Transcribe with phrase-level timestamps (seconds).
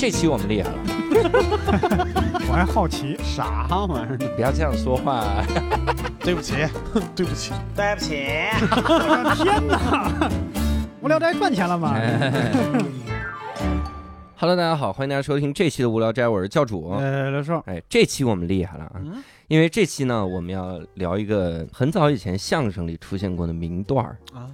[0.00, 0.78] 这期我们厉害了，
[2.48, 4.16] 我还好奇，啥玩意儿？
[4.34, 5.44] 不要这样说话。
[6.24, 6.54] 对不起，
[7.14, 8.24] 对不起，对不起，
[8.62, 10.30] 我的天哪！
[11.02, 11.94] 无聊斋赚钱了吗
[14.38, 16.92] ？Hello，大家好，欢迎大家收听这期的无聊斋，我是教主。
[16.92, 18.92] 哎，刘寿，哎，这期我们厉害了啊！
[19.04, 24.46] 嗯因为这期呢，我们要聊一个很早以前相声里出现过的名段儿，啊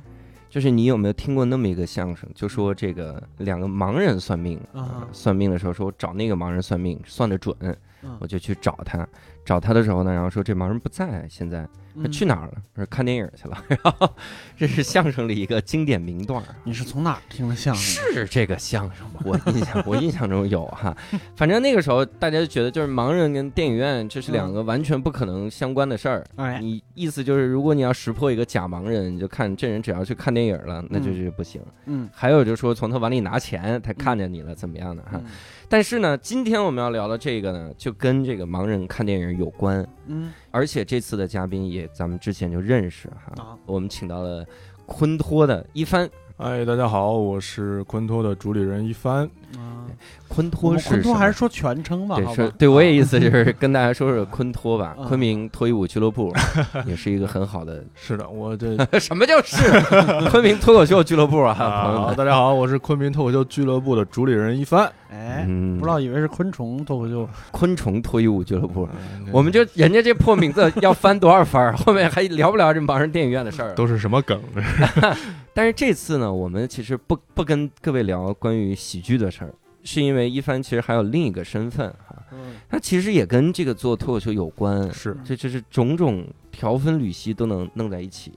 [0.56, 2.26] 就是你有没有听过那么一个相声？
[2.34, 9.06] 就说这个两个盲人算命啊算命的时候说，我找那个盲人算命，算得准，嗯我就去找他。
[9.44, 12.52] 找他的时候呢，然后说这盲人不在，现在他嗯去哪儿了？
[12.74, 13.62] 他说看电影去了。
[13.68, 14.08] 然后
[14.56, 16.54] 这是相声里一个经典名段儿。
[16.64, 18.12] 你是从哪儿听的相声？
[18.12, 19.20] 是这个相声吗？
[19.24, 20.96] 我印象我印象中有哈，
[21.36, 26.24] 反正那个时候大家就觉得就是盲人跟电影院这是两个完全不可能相关的事儿。
[26.36, 31.60] 哎，你意思就是，如果你要识破一个假盲人，你就看这人只要去看电影了，那就是不行。
[31.86, 35.12] 嗯还有就是说，从他碗里拿钱，他看见你了，怎么样的哈？
[35.14, 35.24] 嗯
[35.68, 44.44] 但是呢，今天我们要聊的这个呢，就跟这个盲人看电影有关，嗯而且这次的嘉宾也咱们之前就认识哈，啊我们请到了
[44.86, 49.28] 昆托的一帆，哎，大家好，我是昆托的主理人一帆。
[49.56, 49.86] 啊，
[50.28, 52.16] 昆托是还是说全称吧？
[52.16, 56.32] 对，是对我也意思就是跟大家说说昆托吧，嗯昆明脱衣舞俱乐部
[56.84, 57.82] 也是一个很好的。
[57.94, 59.62] 是的，我这 什么叫是
[60.30, 62.16] 昆明脱口秀俱乐部啊，朋友啊，们？
[62.16, 64.92] 大家好，我是昆明脱口秀俱乐部的主理人一帆。
[65.10, 65.78] 哎，嗯。
[65.78, 73.74] 不知道以为是昆虫脱口秀，昆虫脱衣舞俱乐部，嗯我们就人家这破名字要翻多少番儿， 后面还聊不聊这盲人电影院的事儿？
[73.74, 74.40] 都是什么梗？
[75.54, 82.54] 但是这次呢，我们其实不不跟各位聊关于喜剧的事儿，是因为一帆其实还有另一个身份哈，嗯。
[82.68, 85.16] 他其实也跟这个做脱口秀有关，是。
[85.24, 88.32] 这这是种种条分缕析都能弄在一起。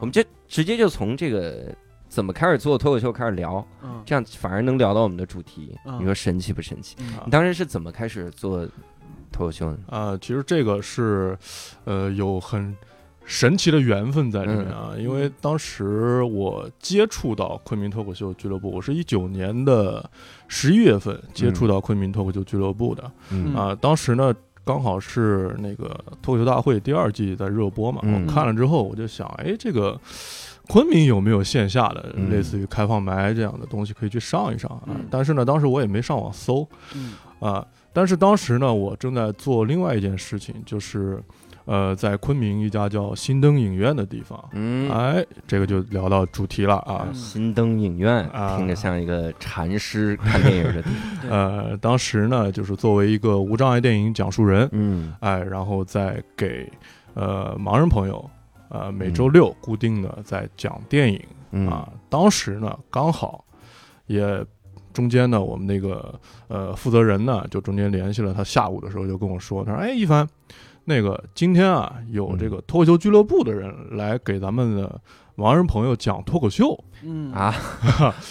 [0.00, 1.74] 我们就直接就从这个
[2.12, 5.74] 怎么开始做脱口秀开始聊，嗯这样反而能聊到我们的主题。
[5.86, 6.94] 嗯你说神奇不神奇？
[7.00, 8.68] 嗯你当时是怎么开始做
[9.32, 9.78] 脱口秀呢？
[9.88, 11.34] 啊，其实这个是，
[11.86, 12.76] 呃，有很
[13.24, 14.92] 神奇的缘分在里面啊。
[14.98, 20.10] 因为当时我接触到昆明脱口秀俱乐部，我是一九年的
[20.48, 23.10] 十一月份接触到昆明脱口秀俱乐部的。
[23.30, 24.34] 嗯啊，当时呢，
[24.66, 29.98] 刚好是那个脱口秀大会第二季在热播嘛，嗯我看了之后，我就想，哎，这个
[30.68, 34.82] 昆明有没有线下的嗯类似于开放麦这样的东西可以去上一上啊？
[34.88, 41.22] 嗯但是呢，当时我也没上网搜嗯啊，但是当时呢，我正在做另外一件事情，就是。
[41.64, 47.04] 呃，在昆明一家叫新灯影院的地方，嗯，哎，这个就聊到主题了啊。
[47.06, 50.90] 嗯新灯影院啊听着像一个禅师看电影的地
[51.20, 51.30] 方。
[51.30, 56.68] 呃，当时呢，就是作为一个无障碍电影讲述人，嗯哎，然后再给
[57.14, 58.28] 呃盲人朋友，
[58.72, 61.86] 呃每周六固定的在讲电影、嗯啊。
[62.08, 63.44] 当时呢，刚好
[64.06, 64.44] 也
[64.94, 66.18] 中间呢，我们那个
[66.48, 70.26] 呃负责人呢，就中间联系了他，下午的时候就跟我说，他说：“哎，一凡，
[70.84, 75.00] 那个今天啊，有这个脱口秀俱乐部的人来给咱们的
[75.36, 76.82] 盲人朋友讲脱口秀。
[77.02, 77.54] 嗯啊，”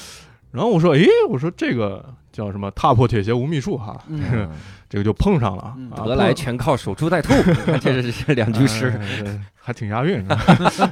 [0.51, 2.69] 然后我说：“诶，我说这个叫什么？
[2.71, 4.49] 踏破铁鞋无觅处哈，嗯
[4.89, 5.73] 这个就碰上了。
[5.77, 7.33] 嗯啊得来全靠守株待兔，
[7.79, 8.89] 这是这两句诗。
[8.99, 10.25] 哎还挺押韵。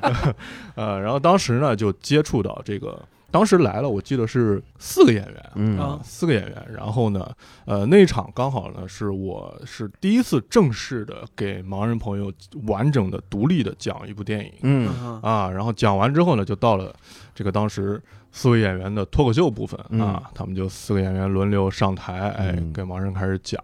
[0.75, 5.51] 呃，然后当时呢就接触到这个，当时来了，我记得是四个演员。
[5.55, 7.27] 嗯啊四个演员，然后呢，
[7.65, 12.31] 呃，那一场刚好呢是我是第一次正式的给盲人朋友
[12.67, 16.95] 完整的、独立的讲一部电影嗯嗯啊，然后讲完之后呢，就到了
[17.33, 17.99] 这个当时
[18.31, 23.61] 四位演员的脱口秀部分嗯啊，他们就四个演员轮流上台，哎嗯，跟盲人开始讲，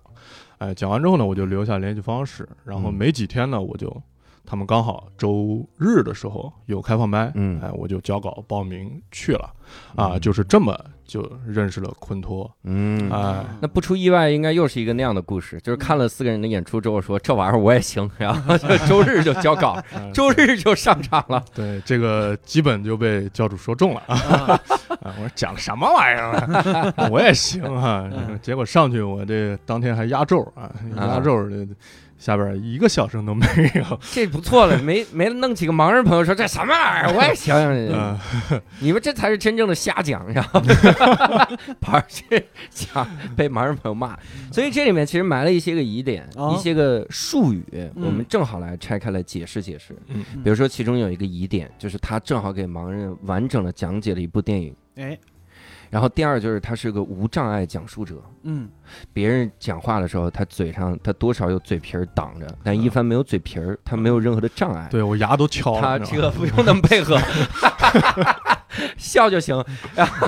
[0.58, 4.02] 哎，讲完之后呢，我就留下联系方式，然后嗯没几天呢，我就
[4.46, 7.60] 他们刚好周日的时候有开放班，嗯。
[7.62, 9.50] 哎，我就交稿报名去了，
[9.96, 10.20] 啊，嗯。
[10.20, 13.10] 就是这么就认识了昆托，嗯。
[13.12, 18.58] 哎，那不出意外，应该又是一个那样的故事，就是看了四个人的演出之后说这玩意儿我也行， 然后
[18.88, 21.44] 周日就交稿，哎 周日就上场了。
[21.54, 24.02] 对这个基本就被教主说中了。
[24.08, 24.16] 啊！
[24.18, 24.62] 啊
[25.02, 26.32] 啊我说讲的什么玩意儿
[26.96, 27.10] 啊？
[27.12, 31.68] 我也行哈、嗯结果上去我这当天还压轴啊，压轴这
[32.18, 33.46] 下边一个笑声都没
[33.76, 34.00] 有。
[34.14, 37.76] 这不错了，没没弄几个盲人朋友说这什么玩意儿， 我也想想。
[37.76, 38.18] 嗯，
[38.80, 40.62] 你们这才是真正的瞎讲，然后
[41.80, 42.24] 跑去
[42.70, 44.18] 讲被盲人朋友骂，
[44.52, 47.64] 所以这里面其实埋了一些个疑点，哦一些个术语，
[47.96, 49.96] 我们嗯正好来拆开来解释解释。
[50.08, 54.76] 嗯比如说，其中有一个疑点，就是他正好给盲人完整的讲解了一部电影。
[54.96, 55.18] 哎，
[55.90, 58.70] 然后第二就是他是个无障碍讲述者，嗯
[59.14, 64.88] 别人讲话的时候，他嘴上他多少有嘴皮儿挡着，但一帆没有嘴皮儿，他没有任何的障碍。
[64.90, 67.20] 对我牙都敲了，他这个不用那么配合，
[68.98, 69.64] 笑就行。
[69.96, 70.28] 然 后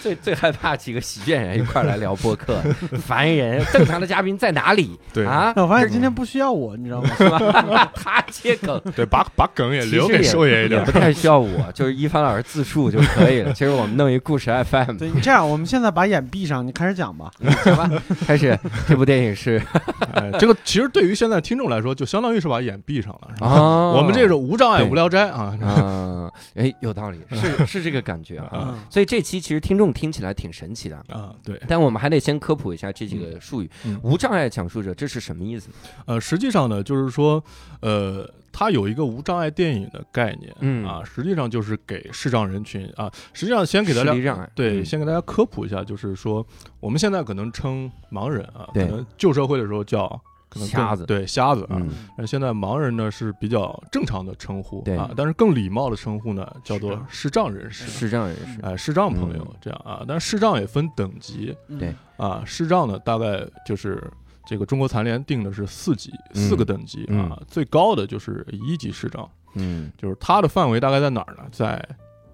[0.00, 2.60] 最最害怕几个喜剧演员一块儿来聊播客，
[3.02, 3.64] 烦人。
[3.72, 4.98] 正常的嘉宾在哪里？
[5.12, 7.10] 对啊，我发现今天不需要我，你知道吗？
[7.16, 7.90] 是吧？
[7.94, 8.80] 他接梗。
[8.94, 10.98] 对，把把梗也留给寿爷一点也不。
[10.98, 13.52] 太需要我，就是一帆老师自述就可以了。
[13.52, 17.30] 其实我们弄一故事 FM，对，你这样，我们现在把眼闭上，你开始讲吧。
[17.74, 18.02] 行吧？
[18.26, 19.60] 开始，这部电影是
[20.14, 23.30] 哎，这个其实对于现在听众来说，就相当于是把眼闭上了。
[23.34, 28.50] 是吧啊我们这是无障碍无聊斋啊，啊，哎，有道理，是是这个感觉啊。
[28.74, 33.70] 嗯，所以这期其实听众听起来挺神奇的，啊，对，但我们还得先科普一下这几个术语。
[33.84, 35.68] 嗯无障碍讲述者这是什么意思？
[36.06, 37.42] 呃，实际上呢，就是说，
[37.80, 40.86] 呃，它有一个无障碍电影的概念，嗯。
[40.86, 44.84] 啊，实际上就是给视障人群啊，实际上先给大家对，嗯。
[44.84, 46.46] 先给大家科普一下，就是说，
[46.78, 50.08] 我们现在可能称盲人啊，可能旧社会的时候叫
[50.48, 51.04] 可能瞎子。
[51.04, 51.74] 对，瞎子啊。
[51.80, 51.90] 嗯。
[52.16, 54.96] 那现在盲人呢是比较正常的称呼对。
[54.96, 59.56] 啊，但是更礼貌的称呼呢叫做视障人士，视障人士，哎，视障朋友嗯。
[59.60, 60.04] 这样啊。
[60.06, 61.56] 但是视障也分等级。
[61.66, 61.92] 嗯对。
[62.16, 64.00] 啊，视障呢大概就是
[64.46, 71.44] 这个中国残联定的是四级，嗯四个等级啊，最高的就是一级视障，嗯就是它的范围大概在哪儿呢？
[71.50, 71.82] 在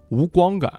[0.08, 0.72] 无光感。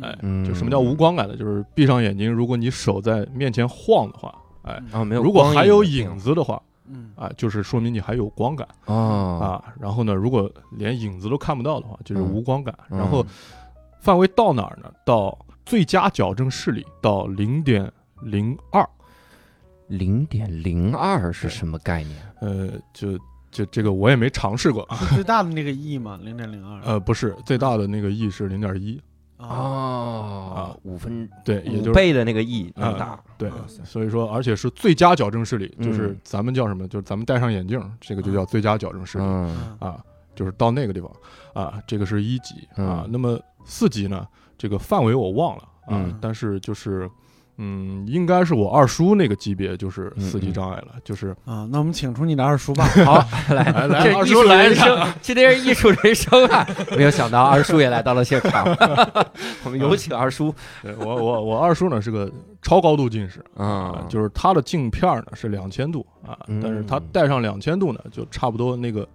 [0.00, 1.36] 哎，嗯，就什么叫无光感呢？
[1.36, 4.32] 就是闭上眼睛，如果你手在面前晃的话，
[4.62, 5.04] 哎，啊？
[5.04, 9.74] 没有，如果还有影影子的话，嗯啊，就是说明你还有光感哦啊。
[9.80, 12.72] 然后呢，如果连影子都看不到的话，就是嗯无光感。
[12.90, 13.26] 嗯然后
[14.00, 14.88] 范围到哪儿呢？
[15.04, 15.36] 到
[15.66, 17.92] 最佳矫正视力到零点
[18.22, 18.88] 零二，
[19.88, 22.16] 零点零二是什么概念？
[22.40, 23.18] 呃，就
[23.50, 24.86] 就这个我也没尝试过。
[25.14, 26.80] 最大的那个 E 嘛，零点零二。
[26.82, 29.00] 呃，不是，最大的那个 E 是零点一，
[29.38, 33.50] 啊，哦，五分对，也五就是倍的那个 E 那么啊大，对，
[33.84, 36.86] 所以说，而且是最佳矫正视力，就是嗯咱们叫什么？
[36.88, 39.24] 就是咱们戴上眼镜，这个就叫最佳矫正视力。
[39.78, 40.02] 啊，
[40.34, 41.10] 就是到那个地方。
[41.54, 42.54] 啊，这个是一级。
[42.76, 43.02] 啊。
[43.04, 43.08] 嗯。
[43.10, 44.26] 那么四级呢，
[44.56, 45.62] 这个范围我忘了。
[45.86, 46.18] 啊，嗯。
[46.20, 47.10] 但是就是
[47.58, 52.84] 嗯，应该是我二叔那个级别，就是四级障碍了，就是啊，那我们请出你的二叔吧。
[53.04, 56.66] 好，来 来来这二叔来人一场生，今天是艺术人生啊！
[56.96, 58.64] 没有想到二叔也来到了现场，
[59.64, 60.54] 我们有请二叔。
[60.82, 62.30] 对我我我二叔呢是个
[62.62, 69.06] 超高度近视啊，就是他的镜片呢是两千度啊，嗯但是他戴上两千度呢，就差不多那个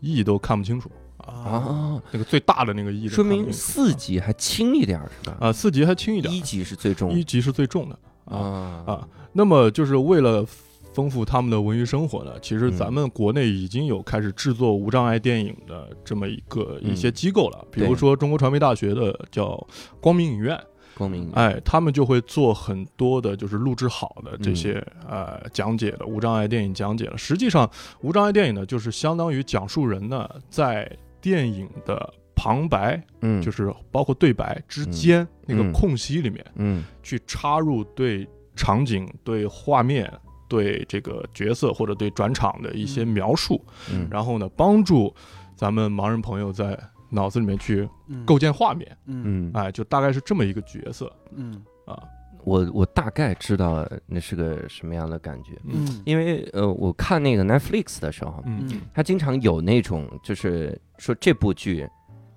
[0.00, 0.90] E 都看不清楚
[1.28, 5.36] 啊，啊，那个最大的那个 E 都说明四级还轻一点儿是吧？
[5.40, 7.98] 啊，四级还轻一点，一级是最重一级是最重的。
[8.24, 8.36] 啊。
[8.36, 8.84] 啊。
[8.86, 10.46] 啊，那么就是为了
[10.94, 19.64] 丰富他们的文娱生活呢，其实嗯咱们国内已经有开始制作无障碍电影的这么一个嗯一些机构了，比如说中国传媒大学的叫
[20.00, 20.58] 光明影院，
[20.96, 27.16] 光明哎，他们就会做很多的就是录制好的嗯这些、呃讲解的无障碍电影讲解了。
[27.16, 27.70] 实际上，
[28.00, 30.90] 无障碍电影呢，就是相当于讲述人呢在
[31.28, 33.42] 电影的旁白，嗯。
[33.42, 35.72] 就是包括对白之间那个嗯。
[35.72, 36.44] 空隙里面。
[36.56, 36.84] 嗯。
[37.02, 38.26] 去插入对
[38.56, 40.12] 场景、对画面、
[40.48, 45.14] 对这个角色或者对转场的一些描述，嗯，然后呢，帮助
[45.54, 46.78] 咱们盲人朋友在
[47.10, 48.24] 脑子里面去嗯。
[48.24, 48.96] 构建画面。
[49.06, 49.50] 嗯。
[49.50, 51.12] 嗯，哎，就大概是这么一个角色。
[51.34, 51.62] 嗯。
[51.86, 52.02] 啊。
[52.44, 56.02] 我我大概知道那是个什么样的感觉，嗯。
[56.06, 58.66] 因为呃，我看那个 Netflix 的时候，嗯。
[58.70, 58.80] 嗯。
[58.94, 61.88] 它经常有那种就是说这部剧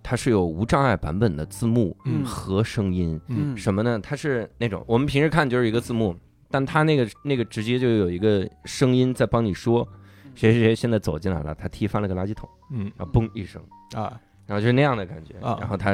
[0.04, 4.00] 它是有无障碍版本的字幕嗯和声音，嗯什么呢？
[4.02, 6.16] 它是那种我们平时看就是一个字幕，
[6.50, 9.88] 但它那个那个直接就有一个声音在帮你说
[10.34, 13.62] 谁谁谁现在走进来了，他踢翻了个垃圾桶，嗯然后嘣一声，
[13.94, 15.92] 啊然后就是那样的感觉，啊然后他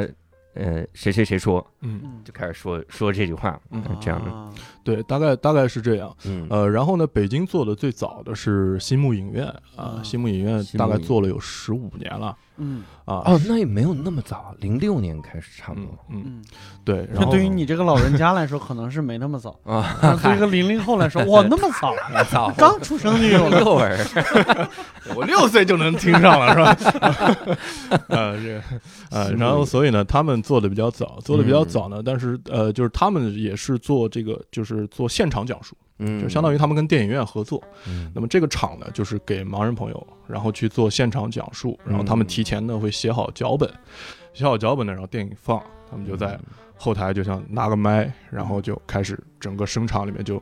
[0.54, 4.52] 呃谁谁谁说嗯，嗯就开始说说这句话，嗯这样的，啊
[4.84, 6.16] 对，大概大概是这样。
[6.26, 9.46] 嗯呃，然后呢，北京做的最早的是新木影院
[9.76, 13.22] 啊，啊新木影院大概做了有十五年了嗯啊。
[13.26, 16.44] 哦，那也没有那么早，零六年开始差不嗯多嗯，嗯，
[16.84, 17.08] 对。
[17.14, 19.60] 然后对于你这个老人家来说，可能是没那么早。
[19.64, 21.94] 啊，但对于一个零零后来说， 哇，那么早，
[22.30, 23.60] 早刚出生就有了。
[23.62, 23.98] 幼儿，
[25.16, 27.58] 我六岁就能听上了，是吧？
[28.08, 28.62] 呃，这个
[29.10, 37.62] 呃，然后所以呢，他们做的比较早，做的比较早呢，但是呃，就是他们也是做这个，就是做现场讲述，嗯，就相当于他们跟电影院合作。
[37.88, 43.70] 嗯那么这个场呢，就是给盲人朋友，然后去做现场讲述，然后他们提前呢会写好脚本，
[44.34, 46.40] 写好脚本呢，然后电影放，他们就在
[46.78, 50.42] 后台就像拿个麦，然后就开始整个声场里面就。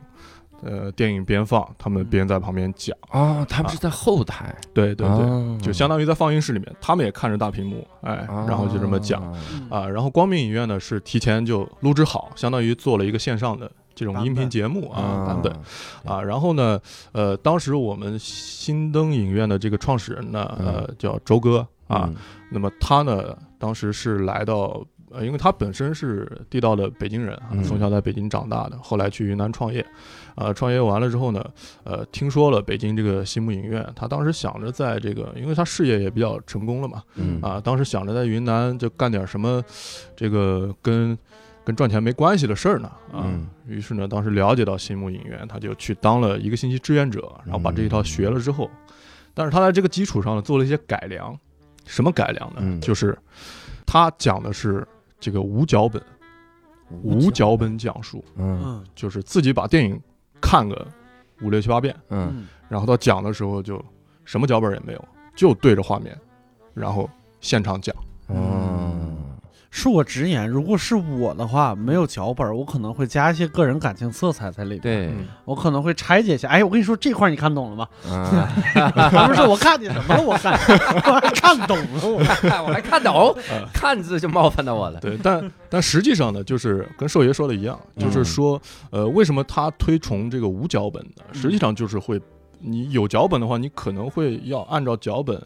[0.63, 9.21] 呃，电影边放，他们边在旁边讲，啊，他们是在后台，对对对，哦就相当于在放映室里面，他们也看着大屏幕，哎，然后就这么讲
[9.69, 9.85] 啊。
[9.85, 15.51] 然后光明影院呢是提前就录制好，相当于做了一个线上的这种音频节目啊版本。
[16.03, 16.21] 啊。
[16.21, 16.79] 然后呢，
[17.13, 22.07] 呃，当时我们新登影院的这个创始人呢，呃，叫周哥啊。
[22.07, 22.15] 嗯。
[22.51, 29.85] 那么他呢，当时是来到呃，因为他本身是地道的北京人啊嗯，从小在北京长大的，后来去云南创业，
[30.35, 31.45] 呃，创业完了之后呢，
[31.83, 37.39] 呃，听说了北京这个西木影院，他当时想着在这个，因为他事业也比较成功了嘛，嗯。
[37.41, 39.63] 啊，当时想着在云南就干点什么，
[40.17, 41.17] 这个跟
[41.65, 48.69] 跟赚钱没关系的事儿呢，啊，嗯于是呢，当时了解到新木影院，他就去当了一个星期志愿者，然后把这一套学了之后，
[49.33, 51.35] 但是他在这个基础上呢做了一些改良，
[51.85, 52.57] 什么改良呢？
[52.59, 52.79] 嗯？
[52.79, 53.17] 就是
[53.83, 54.87] 他讲的是
[55.19, 55.99] 这个无脚本，
[57.01, 58.61] 无脚本讲述，嗯。
[58.63, 58.83] 嗯。
[58.93, 59.99] 就是自己把电影
[60.39, 60.87] 看个
[61.41, 62.47] 五六七八遍，嗯嗯。
[62.69, 63.83] 然后到讲的时候就
[64.23, 66.15] 什么脚本也没有，就对着画面，
[66.75, 67.09] 然后
[67.41, 67.95] 现场讲。
[68.27, 68.94] 哦
[69.75, 76.47] 恕我直言，如果是我的话，没有脚本，我可能会加一些个人感情色彩在里边。，对嗯我可能会拆解一下。
[76.47, 77.85] 哎，我跟你说这块儿你看懂了吗？
[78.09, 78.47] 啊，
[79.27, 80.23] 不是我看你什么了？
[80.23, 80.53] 我看，
[81.05, 81.85] 我还看懂了。
[82.03, 82.13] 我
[82.65, 84.99] 我还看懂嗯，看字就冒犯到我了。
[85.01, 88.59] 对，但但实际上呢，就是跟寿爷说的一样，就是说，
[88.91, 91.23] 呃，为什么他推崇这个无脚本呢？
[91.33, 92.17] 实际上就是会，
[92.61, 95.37] 你有脚本的话，你可能会要按照脚本，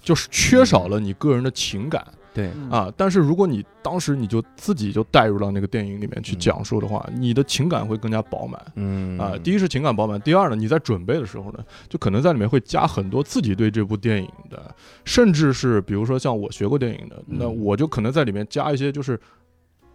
[0.00, 2.92] 就是缺少了你个人的情感对，啊。
[2.96, 8.60] 但是如果你当时你就自己就带入到那个电影里面去嗯讲述的话，你的情感会更加饱满。
[8.76, 11.58] 嗯啊，第一是情感饱满，第二呢，你在准备的时候呢，
[11.88, 14.74] 就可能在里面会加很多自己对这部电影的，
[15.04, 19.18] 甚至是比如说像我学过电影的，那嗯我就可能在里面加一些就是，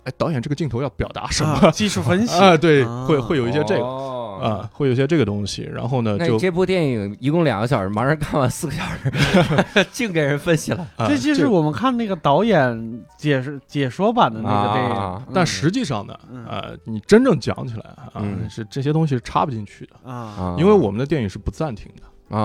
[0.04, 2.56] 哎，导演这个镜头要表达什么啊技术分析啊？
[2.56, 9.12] 对，啊会会有一些这个个啊，会有一些这个东西，然后呢就这部电影一共两个小时，盲人看完四个小时，
[9.92, 22.38] 净给人分析了啊这就是我们看那个导演解释解说版的那个电啊影，但实际上呢，嗯呃，你真正讲起来啊，嗯是这些东西是插不进去的，啊啊，因为我们的电影是不暂停的啊。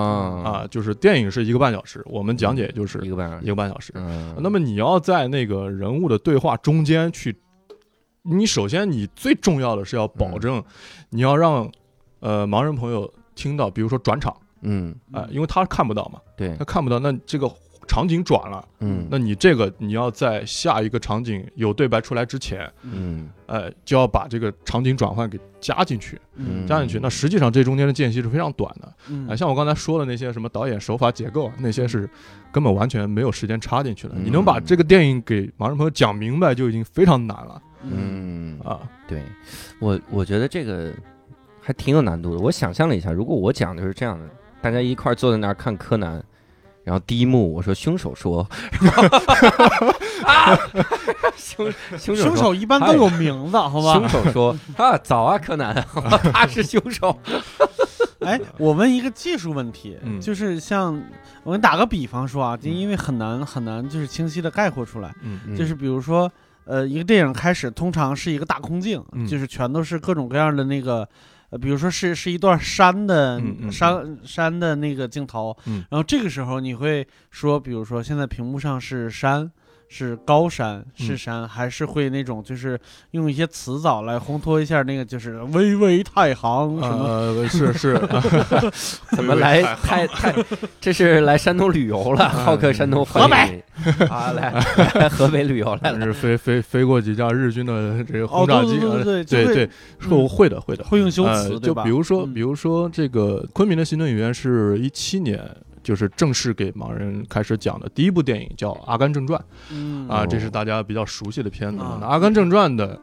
[0.43, 7.35] 啊，就是电影是一个半小时，我们讲解就是一个半小时一，个半小时，嗯，那么你要在那个人物的对话中间去，
[8.23, 10.63] 你首先你最重要的是要保证，
[11.09, 11.69] 你要让
[12.23, 14.95] 呃盲人朋友听到，比如说转场嗯。
[15.11, 16.55] 啊、因为他看不到嘛，对。
[16.57, 17.51] 他看不到，那这个
[17.85, 19.05] 场景转了，嗯。
[19.11, 23.29] 那你这个你要在下一个场景有对白出来之前，嗯。
[23.45, 26.65] 呃，就要把这个场景转换给加进去，嗯。
[26.65, 26.97] 加进去。
[27.01, 29.27] 那实际上这中间的间隙是非常短的，嗯。
[29.27, 32.09] 啊，像我刚才说的那些什么导演手法结构啊，那些是
[32.53, 34.13] 根本完全没有时间插进去的。
[34.15, 34.23] 嗯。
[34.23, 37.61] 你能把这个电影给盲人朋友讲明白，就已经非常难了。
[37.83, 38.57] 嗯。
[38.63, 38.79] 啊。
[39.09, 39.21] 对。
[39.79, 40.93] 我我觉得这个
[41.63, 42.39] 还挺有难度的。
[42.41, 44.25] 我想象了一下，如果我讲的是这样的，
[44.61, 46.21] 大家一块儿坐在那儿看柯南，
[46.83, 48.47] 然后第一幕我说凶手说，
[50.25, 50.57] 啊，
[51.37, 54.09] 凶凶手凶手一般都有名字，好吧凶？
[54.09, 55.73] 手说 啊，早啊，柯南，
[56.33, 57.17] 他是凶手。
[58.19, 60.93] 哎，我问一个技术问题，嗯就是像
[61.43, 66.29] 我给你打个比方说啊，就因为很难很难就是清晰的概括出来，嗯就是比如说。
[66.65, 71.05] 呃，一个电影开始通常是一个大空镜，嗯就是全都是各种各样的那个，
[71.53, 73.39] 呃，比如说是是一段山的、
[73.71, 75.85] 山山的那个镜头，嗯。
[75.91, 79.51] 然后这个时候你会说，比如说现在屏幕上是山，
[79.93, 82.79] 是高山，是嗯山，还是会那种就是
[83.11, 87.93] 用一些词藻来烘托一下那个就是巍巍太行什么，呃，是是，
[89.15, 90.33] 怎么来太太？
[90.81, 93.63] 这是来山东旅游了， 浩克山东河北
[94.09, 94.51] 啊，来
[94.95, 96.05] 来 河北旅游来了。
[96.05, 99.69] 是飞飞飞过几架日军的这个哦轰炸机，对对对会对对，
[100.09, 100.83] 会会的会的。
[100.85, 101.83] 会用修辞，呃，对吧？
[101.83, 105.39] 就比如说，嗯比如说这个昆明的行政影院是一七年，
[105.83, 109.39] 就是正式给盲人开始讲的第一部电影叫《阿甘正传》
[109.71, 110.07] 嗯。
[110.07, 110.27] 啊，哦。
[110.27, 111.97] 这是大家比较熟悉的片子啊。
[111.99, 112.99] 那《阿甘正传》的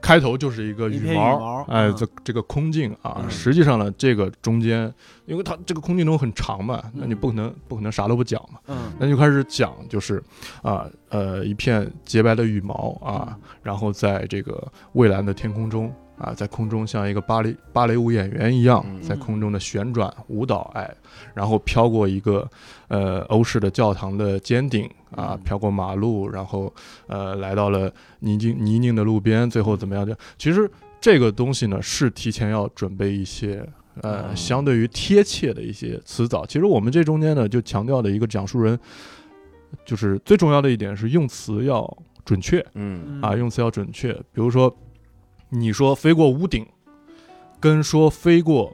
[0.00, 3.30] 开头就是一个羽羽毛毛，哎，嗯这这个空镜啊，嗯。
[3.30, 4.92] 实际上呢，这个中间，
[5.26, 8.92] 因为它这个空镜中很长嘛，那你嗯不可能不可能啥都不讲嘛，嗯。
[8.98, 10.22] 那就开始讲，就是
[10.62, 20.92] 啊呃一片洁白的羽毛啊，然后在这个蔚蓝的天空中啊，在空中像一个芭蕾芭蕾舞演员一样嗯，在空中的旋转舞蹈，哎，
[21.34, 22.48] 然后飘过一个
[22.88, 26.72] 呃欧式的教堂的尖顶啊嗯，飘过马路，然后
[27.06, 30.06] 呃来到了泥泞泥泞的路边，最后怎么样？
[30.06, 30.70] 就其实
[31.00, 33.64] 这个东西呢是提前要准备一些。
[34.00, 38.78] 呃，哦相对于贴切的一些词藻，其实我们这中间呢，就强调的一个讲述人，
[39.84, 44.12] 就是最重要的一点是用词要准确嗯啊，用词要准确。
[44.12, 44.72] 比如说，
[45.50, 46.66] 你说飞过屋顶，
[47.58, 48.72] 跟说飞过，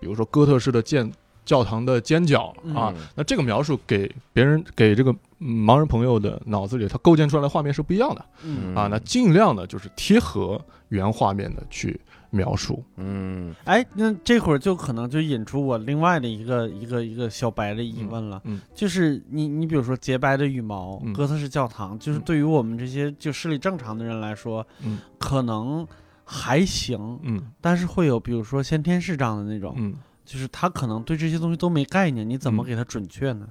[0.00, 1.12] 比如说哥特式的建
[1.44, 2.96] 教堂的尖角啊，嗯。
[3.14, 8.24] 那这个描述给别人给这个嗯盲人朋友的脑子里，他构建出来的画面是不一样的。
[8.44, 8.74] 嗯。
[8.74, 8.88] 啊。
[8.90, 12.82] 那尽量的就是贴合原画面的去描述。
[12.96, 13.54] 嗯。
[13.64, 18.60] 哎，那这会儿就可能就引出我另外的一个一个一个小白的疑问了，嗯嗯。
[18.74, 21.12] 就是你你比如说洁白的羽毛，嗯。
[21.12, 22.22] 哥特式教堂，就是嗯。
[22.24, 24.98] 对于我们这些就视力正常的人来说，嗯。
[25.18, 25.86] 可能
[26.24, 27.52] 还行，嗯。
[27.60, 32.66] 但是会有比如说先天视障的那种，嗯，就是他可能对这些东西都没概念，你怎么嗯。
[32.66, 33.48] 给他准确呢？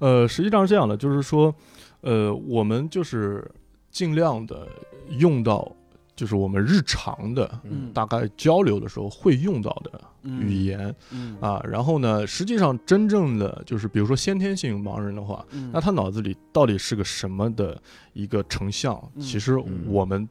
[0.00, 1.54] 呃，实际上是这样的，就是说，
[2.00, 3.46] 呃，我们就是
[3.90, 4.66] 尽量的
[5.18, 5.70] 用到，
[6.14, 7.92] 就是我们日常的嗯。
[7.92, 11.36] 大概交流的时候会用到的语言、嗯。
[11.42, 11.60] 啊。
[11.62, 15.70] 然后呢，实际上真正的就是，比如说先天性盲人的话，嗯。
[15.74, 17.78] 那他脑子里到底是个什么的
[18.14, 19.20] 一个成像，嗯。
[19.20, 19.84] 其实嗯。
[19.86, 20.26] 我们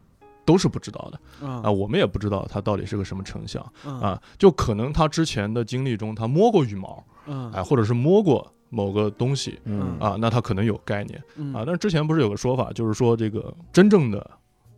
[0.46, 4.22] 都是不知道的啊啊，我们也不知道他到底是个什么成像啊啊。
[4.38, 9.60] 就可能他之前的经历中，他摸过羽毛，嗯哎，或者是摸过某个东西。
[9.66, 11.64] 嗯啊，那他可能有概念嗯啊。
[11.66, 14.30] 但是之前不是有个说法，就是说这个真正的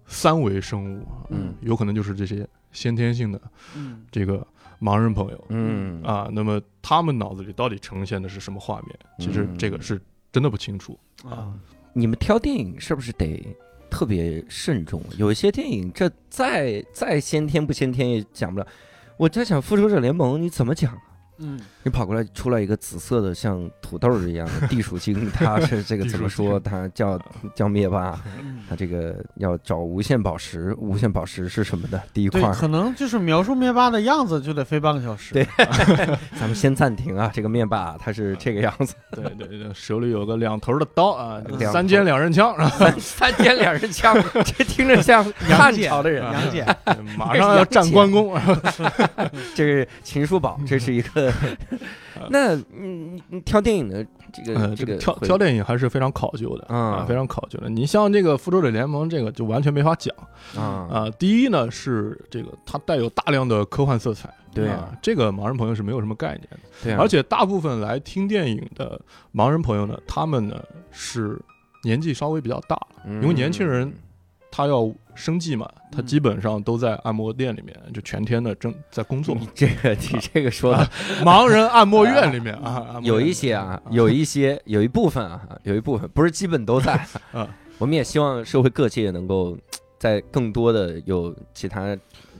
[0.05, 3.41] 三维生物，啊嗯有可能就是这些先天性的
[3.75, 4.45] 嗯这个
[4.79, 6.29] 盲人朋友嗯啊。
[6.31, 8.97] 那么他们脑子里到底呈现的是什么画面？
[9.19, 10.97] 其实这个嗯是真的不清楚。
[11.23, 11.53] 啊
[11.93, 13.43] 你们挑电影是不是得
[13.89, 15.01] 特别慎重？
[15.17, 18.67] 有一些电影这再再先天不先天也讲不了。
[19.17, 20.97] 我在想《复仇者联盟》你怎么讲？
[21.39, 26.59] 嗯你跑过来出来一个紫色的像土豆一样的地鼠精，它是这个 怎么说？
[26.59, 27.17] 它叫
[27.55, 32.03] 叫灭霸，嗯它这个要找无限宝石，无限宝石是什么的？
[32.13, 35.33] 第一块可能就是描述灭霸的样子就得飞半个小时。
[35.33, 35.47] 对
[36.37, 37.31] 咱们先暂停啊。
[37.33, 44.13] 这个灭霸他是这个样子， 对对对，手里有个两头的刀啊，两三尖两刃枪，啊三三尖两刃枪，
[44.43, 46.21] 这听着像汉朝的人。
[46.21, 46.77] 杨戬，
[47.17, 48.37] 马上要战关公。
[49.55, 51.31] 这是秦叔宝，这是一个。
[52.29, 57.69] 那你你挑电影的这个呃，这个个挑挑电影还是非常考究的啊啊，非常考究的。
[57.69, 60.13] 你像这个《复仇者联盟》，这个就完全没法讲
[60.55, 61.09] 啊啊。
[61.19, 66.57] 第一呢是这个它带有大量的科幻色彩，对啊，这个盲人朋友是没有什么概念的。
[66.83, 68.99] 对啊，而且大部分来听电影的
[69.33, 71.39] 盲人朋友呢，他们呢是
[71.83, 73.93] 年纪稍微比较大了，因因为年轻人
[74.51, 79.35] 他要生计嘛，他嗯基本上都在按摩店里面就全天的正在工作。
[79.35, 80.89] 你这个你这个说的
[81.23, 86.93] 盲人按摩院里面啊，有一些啊，有一些有一部分啊，有一部分不是基本都在。
[87.31, 87.47] 啊。
[87.79, 89.55] 我们也希望社会各界能够
[89.99, 91.95] 在更多的有其他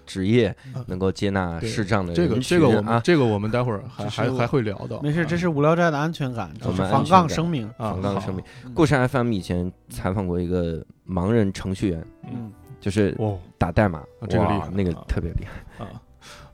[0.08, 3.02] 职业啊能够接纳视障的这个这个我们啊。
[3.04, 5.00] 这个我们待会儿还还还会聊到。
[5.02, 7.67] 没事，这啊是无聊斋的安全感，我就是防们安全感杠声明。
[7.78, 8.43] 啊防杠声明。
[8.65, 15.86] 嗯故事 FM 以前采访过一个盲人程序员，嗯就是哦打代码，哇这个厉害那个啊特别厉害。
[15.86, 16.02] 啊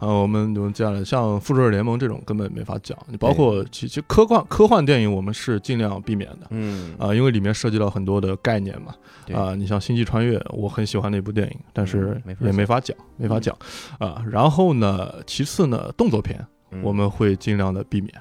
[0.04, 6.48] 啊，我们我们接下来，像《复仇者联盟》这种根本没法讲，你包括其其实科幻科幻电影，我们是尽量避免的。
[6.50, 6.94] 嗯。
[7.00, 8.94] 啊，因为里面涉及到很多的概念嘛，
[9.26, 9.34] 对。
[9.34, 13.58] 啊，你像《星际穿越》，我很喜欢那部电影，但是也没法讲，没法讲，
[13.98, 16.82] 啊，然后呢，其次呢，动作片嗯。
[16.84, 18.12] 我们会尽量的避免，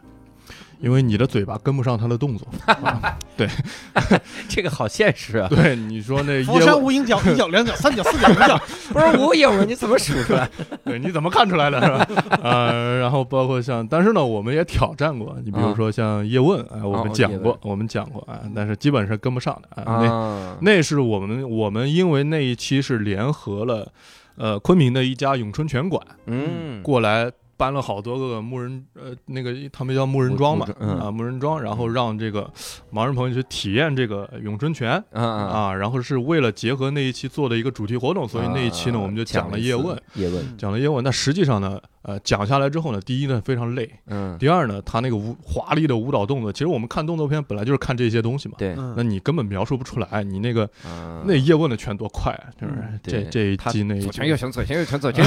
[0.82, 3.16] 因为你的嘴巴跟不上他的动作， 啊
[4.48, 5.48] 这个好现实啊！
[5.48, 8.58] 对，你说那佛山，无影脚，一脚两脚三脚四脚五脚，
[8.92, 10.48] 不是无影啊，你怎么数出来？
[10.84, 12.38] 对，你怎么看出来的是吧？
[12.42, 23.90] 呃，然后包括像，但是呢，我们也挑战过，你比如说像叶问，哎，我哦们讲过我们讲过啊，但是基本是跟不上的啊，那啊，那是我们我们因为那一期是联合了，
[24.36, 27.30] 呃，昆明的一家咏春拳馆嗯，过来
[27.62, 32.50] 搬了好多个木人，呃，那个他们叫木人桩嘛，嗯啊，木人桩，然后让这个
[32.92, 41.04] 盲人朋友去体验这个咏春拳啊然后是为了结合那一期做的一个主题活动，所以那一期呢我们就讲了叶问，，叶问，讲了叶问。
[41.04, 48.56] 但实际上呢，呃，讲下来之后呢，第一呢非常累，嗯，第二呢，他那个舞华丽的舞蹈动作，其实我们看动作片本来就是看这些东西嘛。
[48.58, 52.50] 对，嗯那你根本描述不出来，你那个啊那叶问的拳多快啊！
[52.60, 55.24] 就是嗯这这一他击那一击左拳右拳，左拳右拳，左拳，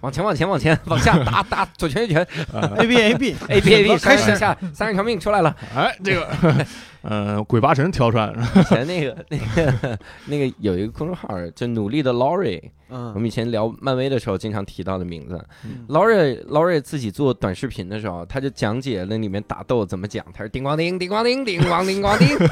[0.00, 5.54] 往前往前往前往下打打，左拳右拳啊，A B A B，A B A B，开始上下三十条命出来了。
[5.74, 6.66] 哎，这个
[7.08, 15.42] 呃鬼八神挑出来了， 以前那个那个那个有一个公众号叫努力的 Laurie，我嗯们以前聊漫威的时候经常提到的名字。
[15.64, 22.36] 嗯 Laurie Laurie 自己做短视频的时候，他就讲解那里面打斗怎么讲，他是叮咣叮叮咣叮叮咣叮咣叮，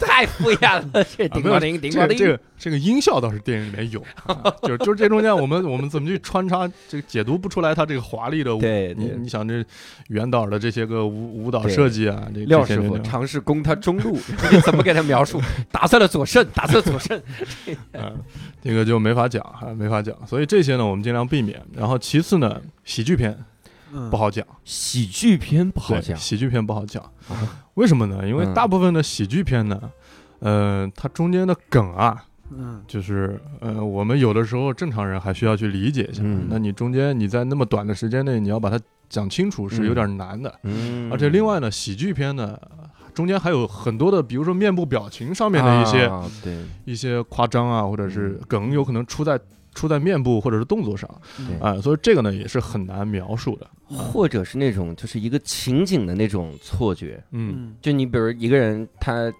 [0.00, 2.18] 太敷衍了，这叮咣叮叮咣叮。
[2.18, 8.60] 这个这个音效倒是电影里面有，啊 就是就是这中间我们我们怎么去穿插，这个解读不出来他这个华丽的舞。
[8.60, 9.64] 对对你你想这
[10.08, 14.12] 袁导的这些个舞舞蹈设计啊，这廖师傅尝试攻他中路，
[14.52, 15.40] 你怎么给他描述？
[15.70, 17.22] 打碎了左肾，打碎了左肾。
[17.92, 18.16] 嗯，
[18.62, 20.14] 这个就没法讲哈，没法讲。
[20.26, 21.60] 所以这些呢，我们尽量避免。
[21.74, 23.36] 然后其次呢，喜剧片
[23.92, 27.60] 嗯不好讲，喜剧片不好讲，喜剧片不好讲啊。
[27.74, 28.26] 为什么呢？
[28.26, 29.80] 因为嗯大部分的喜剧片呢，
[30.40, 38.78] 呃，它中间的梗啊，嗯就是呃，我们有的时候正常人还需要去理解一下，嗯那你中间你在那么短的时间内，你要把它
[39.10, 40.54] 讲清楚是有点难的。
[40.62, 42.58] 嗯，而且另外呢，喜剧片呢，
[43.12, 46.56] 中间还有很多的，比如说面部表情上面的一些、啊对。
[46.84, 48.40] 一些夸张啊，或者是嗯。
[48.48, 49.38] 梗，有可能出在
[49.74, 51.10] 出在面部或者是动作上。
[51.36, 51.58] 对。
[51.58, 53.68] 啊、所以这个呢也是很难描述的。
[53.88, 57.54] 或者是那种就是一个情景的那种错觉，嗯。
[57.56, 59.32] 嗯就你比如一个人他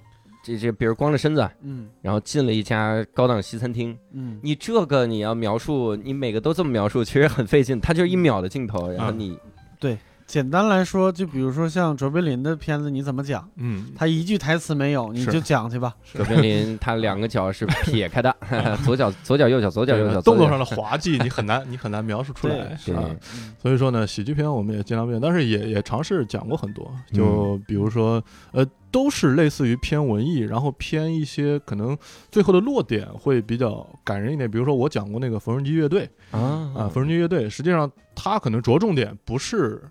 [0.42, 1.88] 这这比如光着身子，嗯。
[2.02, 4.40] 然后进了一家高档西餐厅，嗯。
[4.42, 9.38] 你这个你要描述，你每个都这么描述，其实很费劲，它就是一秒的镜头，然后你
[10.26, 13.50] 简单来说，就比如说像卓别林的片子，你怎么讲？
[13.56, 15.92] 嗯，他一句台词没有，你就讲去吧。
[16.12, 18.32] 卓别林他两个脚是撇开的，
[18.84, 22.76] 左脚左脚右脚左脚右脚，动作上的滑稽，你很难你很难描述出来。
[22.76, 23.02] 是啊。
[23.08, 23.18] 嗯
[23.60, 27.18] 所以说呢，喜剧片我们也尽量变，但是也也尝试讲过很多，嗯。
[27.18, 31.96] 就比如说，呃，都是类似于偏文艺，然后偏一些可能
[32.30, 34.50] 最后的落点会比较感人一点。
[34.50, 36.72] 比如说我讲过那个缝纫机乐队啊。
[36.76, 39.82] 啊，缝纫机乐队实际上它可能着重点不是。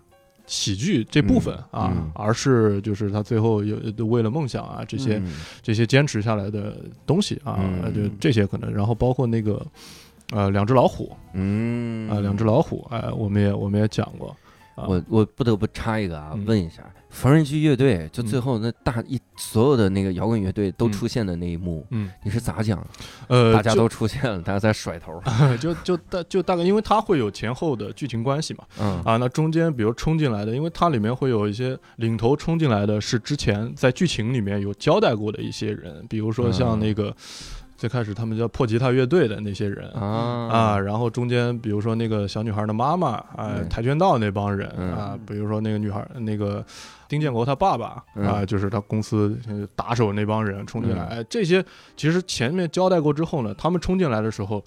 [0.46, 2.10] 喜剧这部分嗯啊，嗯。
[2.12, 5.32] 而是就是他最后有为了梦想啊这些、嗯。
[5.62, 7.94] 这些坚持下来的东西啊，嗯。
[7.94, 9.64] 就这些可能，然后包括那个
[10.32, 12.10] 呃两只老虎嗯。
[12.10, 14.36] 啊，两只老虎，哎，我们也我们也讲过，
[14.74, 14.88] 啊。
[14.88, 16.44] 我我不得不插一个啊，嗯。
[16.44, 18.26] 问一下，缝纫机乐队就嗯。
[18.26, 20.92] 最后那大一所有的那个摇滚乐队都嗯。
[20.92, 22.84] 出现的那一幕，嗯，你是咋讲？
[23.28, 25.20] 呃，大家都出现了，大家在甩头，
[25.60, 29.02] 就就大就大概，因为它会有前后的剧情关系嘛，嗯。
[29.04, 36.80] 啊，那中间比如冲进来的，因为它里面会有一些领头冲进来的是之前在剧情里面有交代过的一些人，比如说像嗯。
[36.80, 37.14] 那个
[37.80, 39.88] 最开始他们叫破吉他乐队的那些人。
[39.92, 40.04] 啊。
[40.52, 44.92] 啊，然后中间比如说那个小女孩的妈妈，啊，跆拳道那帮人嗯。
[44.92, 46.62] 啊，比如说那个女孩，那个
[47.08, 48.26] 丁建国他爸爸嗯。
[48.26, 51.64] 啊，就是他公司呃打手那帮人冲进来，这些
[51.96, 54.62] 其实前面交代过之后呢，他们冲进来的时候，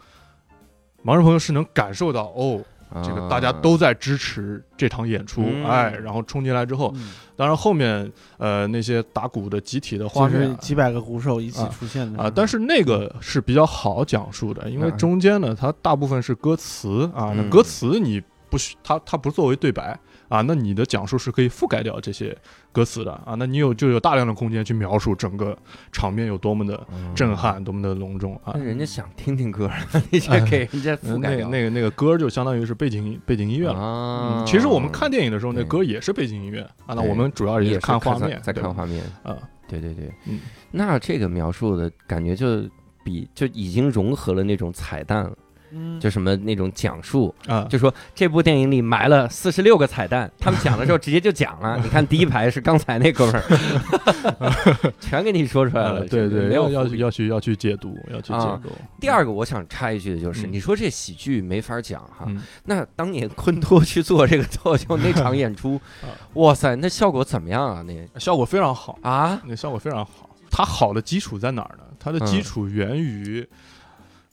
[1.05, 2.59] 盲人朋友是能感受到哦，
[3.03, 7.13] 这个大家都在支持这场演出，哎，然后冲进来之后，嗯。
[7.35, 17.49] 当然后面呃那些打鼓的集体的画面几百个鼓手一起啊出现的啊，但是那个是比较好讲述的，因为嗯中间呢，它大部分是歌词啊，那嗯。
[17.49, 19.99] 歌词你不需它它不作为对白
[20.33, 22.35] 啊，那你的讲述是可以覆盖掉这些
[22.71, 25.55] 歌词的啊，那你有就有大量的空间去描述整个
[25.91, 27.35] 场面有多么的震。
[27.37, 28.63] 撼，多么的隆重啊那。
[28.63, 29.69] 人家想听听歌，
[30.09, 33.77] 你这 给人家覆嗯那个盖掉那个那个歌就相当于是背景背景音乐了。
[33.79, 36.93] 啊嗯，其实我们看电影的时候，那对歌也是背景音乐啊。
[36.95, 39.03] 那我们主要也是看画面，在看画面。
[39.23, 39.37] 啊。
[39.67, 40.39] 对对对，嗯，
[40.71, 42.61] 那这个描述的感觉就
[43.03, 45.35] 比就已经融合了那种彩蛋了，
[45.73, 51.77] 嗯就什么那种讲述，啊，就说这部电影里埋了四十六个彩蛋， 他们讲的时候直接就讲了。
[51.83, 55.99] 你看第一排是刚才那哥们儿， 全给你说出来了。
[56.01, 58.69] 呃对对，没有要要去要去要去解读，要去解啊读。
[58.99, 67.83] 第二个，我想插一句的就是，嗯你说这喜剧没法讲哈，嗯那当年昆托去做这个脱口秀那场演出啊，哇塞，那效果怎么样啊？
[67.85, 70.29] 那效果非常好，啊，那效果非常好。
[70.51, 71.83] 它好的基础在哪儿呢？
[71.99, 73.47] 它的基嗯础源于，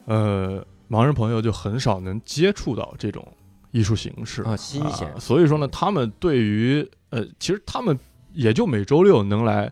[0.04, 3.26] 呃，盲人朋友就很少能接触到这种
[3.70, 4.42] 艺术形式。
[4.42, 7.96] 啊新鲜啊所以说呢，他们对于呃，其实他们
[8.32, 9.70] 也就每周六能来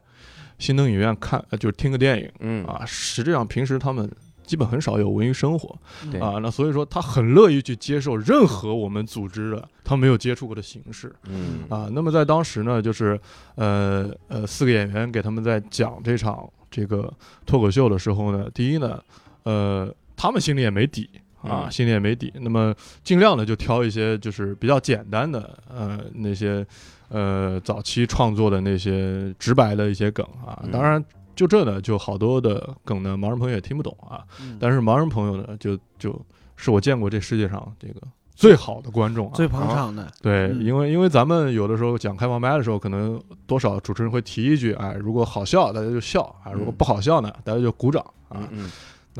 [0.58, 2.32] 新灯影院看，呃，就是听个电影。
[2.38, 2.64] 嗯。
[2.64, 2.84] 啊。
[2.86, 4.08] 实际上平时他们
[4.44, 5.76] 基本很少有文娱生活。
[6.10, 6.20] 对。
[6.20, 11.12] 啊，那所以说他很乐意去接受任何我们组织的他没有接触过的形式。
[11.28, 11.64] 嗯。
[11.68, 13.20] 啊，那么在当时呢，就是
[13.56, 17.12] 呃呃四个演员给他们在讲这场这个
[17.46, 19.00] 脱口秀的时候呢，第一呢，
[19.44, 21.08] 呃，他们心里也没底
[21.40, 26.66] 啊，嗯心里也没底，那么尽量的就挑一些就是比较简单的呃那些
[27.08, 30.70] 呃早期创作的那些直白的一些梗啊，嗯。
[30.70, 31.02] 当然。
[31.38, 34.24] 就这呢，就好多的梗呢，盲人朋友也听不懂啊。
[34.42, 34.56] 嗯。
[34.58, 36.20] 但是盲人朋友呢，就就
[36.56, 38.00] 是我见过这世界上这个
[38.34, 40.60] 最好的观众啊，最捧场的，对，嗯。
[40.64, 48.42] 因为因为咱们有的时候讲开放麦的时候，可能多少主持人会提一句，哎，如果好笑，大家就笑啊；如果嗯不好笑呢，大家就鼓掌啊。
[48.42, 48.70] 嗯嗯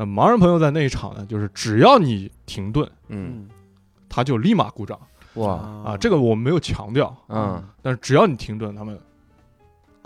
[0.01, 3.49] 那盲人朋友在那一场呢，就是只要你停顿，嗯，
[4.07, 4.97] 他就立马鼓掌
[5.33, 5.97] 哇，啊。
[5.99, 8.97] 这个我们没有强调，嗯但是只要你停顿，他们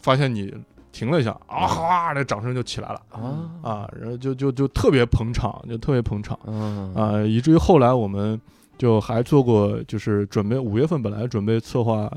[0.02, 0.52] 发现你
[0.92, 3.22] 停了一下，啊哈，那掌声就起来了啊
[3.62, 6.40] 啊，然后就就就特别捧场，就特别捧场。
[6.48, 8.42] 嗯啊、以至于后来我们
[8.80, 12.12] 就还做过，就是准备五月份本来准备策划，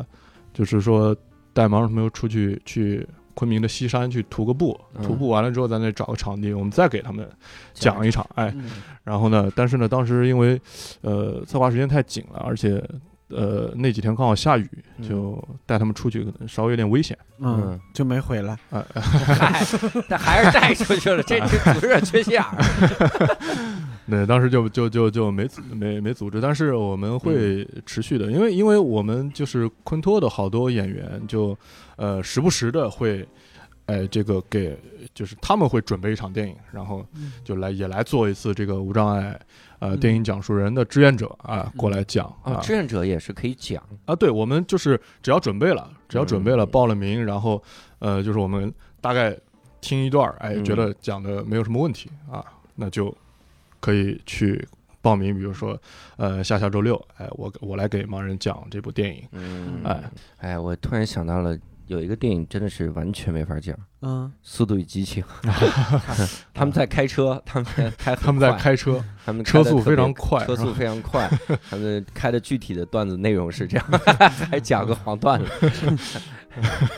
[0.54, 1.14] 就是说
[1.52, 3.06] 带盲人朋友出去去
[3.36, 5.04] 昆明的西山去徒个步，嗯。
[5.04, 7.28] 徒步完了之后在那找个场地，我们再给他们
[7.74, 8.64] 讲一场，哎，嗯。
[9.04, 10.58] 然后呢，但是呢，当时因为
[11.02, 12.82] 呃策划时间太紧了，而且
[13.28, 15.06] 呃那几天刚好下雨，嗯。
[15.06, 17.16] 就带他们出去，可能稍微有点危险。
[17.38, 17.62] 嗯。
[17.66, 18.58] 嗯，就没回来。
[18.70, 19.62] 嗨，
[20.08, 22.56] 但还是带出去了， 这这组织者缺心眼儿。
[24.08, 31.58] 对，当时就就就就没没没组织，但是我们会持续的，因为因为我们就是昆托的好多演员就
[31.96, 33.26] 呃时不时的会。
[33.86, 34.76] 哎，这个给
[35.14, 39.40] 就是他们会准备一场电影，然后嗯就来也来做一次这个无障碍
[39.78, 47.62] 呃嗯电影讲述人的志愿者啊过来讲哦啊，志愿者也是可以讲，啊，对，我们就是只要准备了，只要准备了，嗯报了名，然后
[48.00, 49.38] 呃，就是我们大概
[49.80, 53.16] 听一段儿，哎，嗯觉得讲的没有什么问题啊，那就
[53.78, 54.66] 可以去
[55.00, 55.32] 报名。
[55.32, 55.80] 比如说，
[56.16, 61.56] 呃，下下周六，哎，我我来给盲人讲这部电影，嗯哎，哎，我突然想到了，
[61.86, 65.22] 有一个电影真的是完全没法讲，《嗯速度与激情》
[66.52, 71.30] 他们在开车，他们在开他们在开车，他们车速非常快，车速非常快，
[71.70, 73.86] 他们开的 具体的段子内容是这样，
[74.50, 75.48] 还讲个黄段子。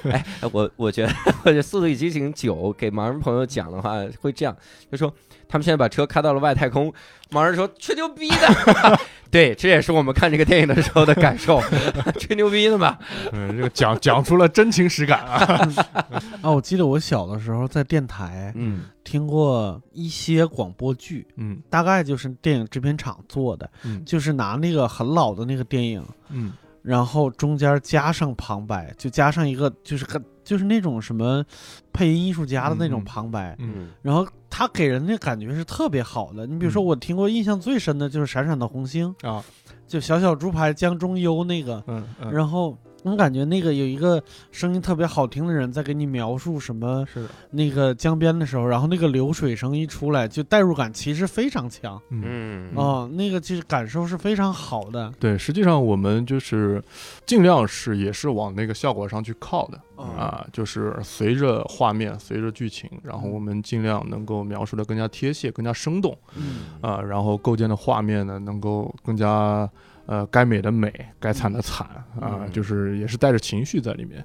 [0.05, 1.12] 哎，我我觉得，
[1.44, 4.57] 我觉得《速度与激情九》给盲人朋友讲的话会这样，
[4.90, 5.12] 就说
[5.48, 6.92] 他们现在把车开到了外太空，
[7.30, 11.61] 盲人说吹牛逼的， 对，这也是我们看这个电影的时候的感受，
[12.18, 12.98] 吹牛逼的嘛。
[13.32, 15.68] 嗯，这个讲讲出了真情实感啊，
[16.42, 18.82] 啊，我记得我小的时候在电台嗯。
[19.04, 21.58] 听过一些广播剧，嗯。
[21.70, 24.04] 大概就是电影制片厂做的，嗯。
[24.04, 31.44] 就是拿那个很老的那个电影，嗯然后中间加上旁白，就加上一个就是很就是那种什么
[31.92, 33.88] 配音艺术家的那种旁白，嗯嗯。
[34.02, 36.46] 然后他给人的感觉是特别好的。
[36.46, 36.86] 你比如说，嗯。
[36.86, 39.44] 我听过印象最深的就是《闪闪的红星》，啊，
[39.86, 52.22] 就小小猪排江中优那个，嗯嗯，然后我感觉那个有一个声音特别好听的人在给你描述什么是，那个江边的时候，然后那个流水声一出来，就代入感其实非常强嗯。
[52.24, 55.12] 嗯哦，那个其实感受是非常好的。
[55.20, 56.82] 对，实际上我们就是
[57.24, 69.68] 尽量是也是往那个效果上去靠的，哦啊，就是随着画面、随着剧情，然后我们尽量能够描述的更加贴切、更加生动嗯啊，然后构建的画面呢能够更加
[70.09, 71.87] 呃该美的美，该惨的惨
[72.21, 74.25] 啊，嗯就是也是带着情绪在里面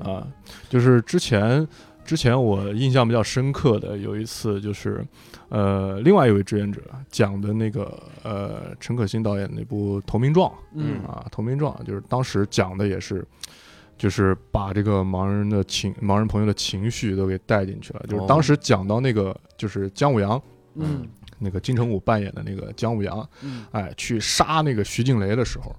[0.00, 0.26] 啊。
[0.68, 1.64] 就是之前
[2.04, 5.06] 之前我印象比较深刻的有一次就是。
[5.50, 13.26] 呃，另外一位志愿者讲的那个呃，陈可辛导演那部《投名状》，嗯啊，投名状就是当时讲的也是，
[13.98, 18.04] 就是把这个盲人的情盲人朋友的情绪都给带进去了。
[18.08, 20.40] 就是当时讲到那个就是姜武阳，
[20.76, 21.04] 嗯
[21.40, 23.66] 那个金城武扮演的那个姜武阳，嗯。
[23.72, 25.74] 哎，去杀那个徐静蕾的时候，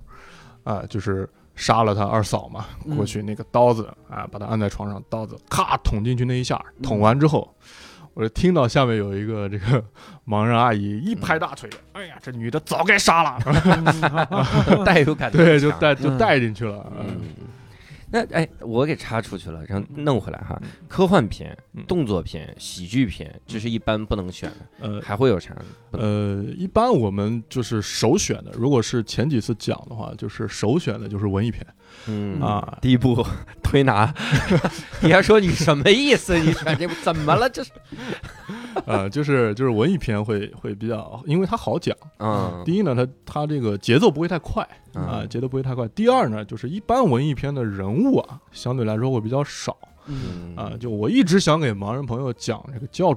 [0.64, 2.98] 啊，就是杀了他二嫂嘛，嗯。
[2.98, 7.56] 过去那个刀子啊，把他按在床上，刀子咔捅进去那一下，捅完之后。
[8.14, 9.82] 我就听到下面有一个这个
[10.28, 13.40] 盲人阿姨一拍大腿，哎呀，这女的早该杀了，
[14.86, 16.18] 带有感对，就带就嗯。
[16.18, 17.06] 带进去了，嗯
[17.40, 17.41] 嗯，
[18.12, 20.62] 那哎，我给插出去了，然后弄回来哈。
[20.88, 25.56] 科幻片嗯、动作片、喜剧片，这是一般不能选的，呃还会有啥？
[25.92, 31.66] 呃，一般我们就是首选的，如果是前几次讲的话，就是首选的就是文艺片
[32.08, 33.26] 嗯啊，第一部
[33.64, 34.14] 推拿，
[35.02, 36.38] 你还说你什么意思？
[36.38, 37.50] 你选这部怎么了？
[37.50, 37.72] 这是
[38.86, 41.96] 呃，就是就是文艺片会会比较，因为它好讲。
[42.20, 45.88] 嗯第一呢，它它这个节奏不会太快啊，嗯节奏不会太快。
[45.90, 49.78] 第二呢，就是一般文艺片的人物啊，相对来说会比较少
[50.08, 50.72] 嗯啊。
[50.80, 53.16] 就我一直想给盲人朋友讲这个教。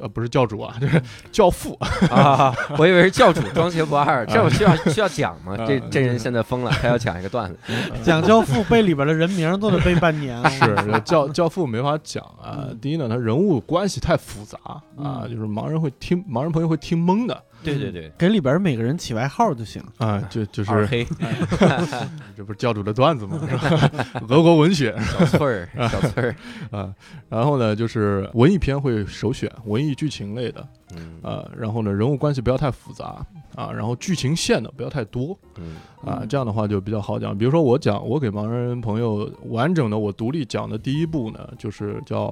[0.00, 1.00] 呃，不是教主啊，就是
[1.32, 1.74] 教父。
[2.10, 5.56] 啊，我以为是教主装鞋不二， 这我需要需要讲吗？
[5.66, 7.58] 这啊这人现在疯了，他要讲一个段子。
[8.04, 10.50] 讲教父背里边的人名都得背半年啊。
[10.50, 12.66] 是教教父没法讲啊。
[12.68, 17.42] 嗯第一呢，他人物关系太复杂啊，嗯就是盲人会听，盲人朋友会听懵的
[17.74, 19.82] 对对对，给里边每个人起外号就行。
[19.98, 20.20] 啊。
[20.30, 20.70] 就就是
[22.36, 23.38] 这不是教主的段子吗？
[23.48, 23.90] 是 吧
[24.28, 26.36] 俄国文学小翠儿， 小翠儿，
[26.70, 26.94] 啊。
[27.28, 31.44] 然后呢，就是文艺片会首选文艺剧情类的嗯啊。
[31.56, 33.24] 然后呢，人物关系不要太复杂
[33.54, 37.36] 啊，然后剧情线呢不要太多嗯啊，嗯这样的话就比较好讲。
[37.36, 42.28] 比如说我讲，我给盲人朋友完整的我独立讲的第一部呢，就是叫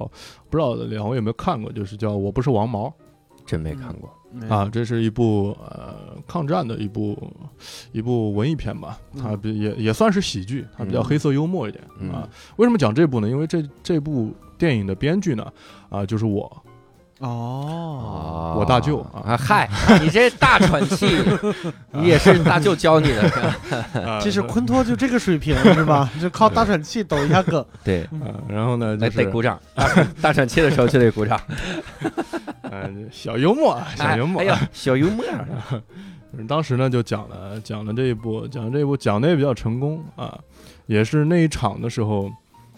[0.49, 2.93] 不知道两位有没有看过，就是叫我不是王毛。
[3.45, 4.11] 真没看过。
[4.49, 5.95] 啊，这是一部呃
[6.27, 7.17] 抗战的一部
[7.91, 12.27] 一部文艺片吧，它比也也算是喜剧，它比较嗯黑色幽默一点、嗯啊。
[12.57, 13.29] 为什么讲这部呢？
[13.29, 15.51] 因为这这部电影的编剧呢，
[15.89, 16.63] 啊，就是我，
[17.25, 19.37] 哦，哦我大舅啊啊！
[19.37, 19.69] 嗨，
[20.01, 21.07] 你这大喘气，
[21.91, 23.21] 你也是你大舅教你的。
[24.05, 26.09] 啊 其实昆托就这个水平是吧？
[26.21, 27.63] 就靠大喘气抖一下梗。
[27.83, 29.59] 对，啊，然后呢，哎，就得鼓掌，
[30.21, 31.39] 大喘气的时候就得鼓掌。
[32.71, 35.23] 嗯小幽默，啊，小幽默，哎呀，小幽默。
[36.47, 40.37] 当时呢就讲了讲了这一部，讲了这一部讲的也比较成功啊，
[40.85, 42.29] 也是那一场的时候，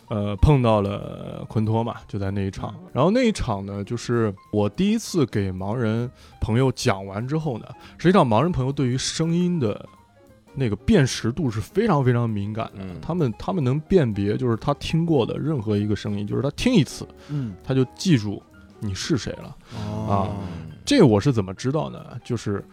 [0.10, 2.74] 呃，碰到了昆托嘛，就在那一场。
[2.94, 7.66] 然后那一场呢，就是我第一次给盲人朋友讲完之后呢，
[7.98, 9.86] 实际上盲人朋友对于声音的
[10.54, 18.42] 那个辨识度是非常非常敏感的，嗯他们他们能辨别，就是他听过的任何一个声音，就是他听一次，嗯他就记住
[18.80, 19.56] 你是谁了。
[20.10, 20.30] 啊
[20.86, 22.00] 这我是怎么知道呢？
[22.24, 22.64] 就是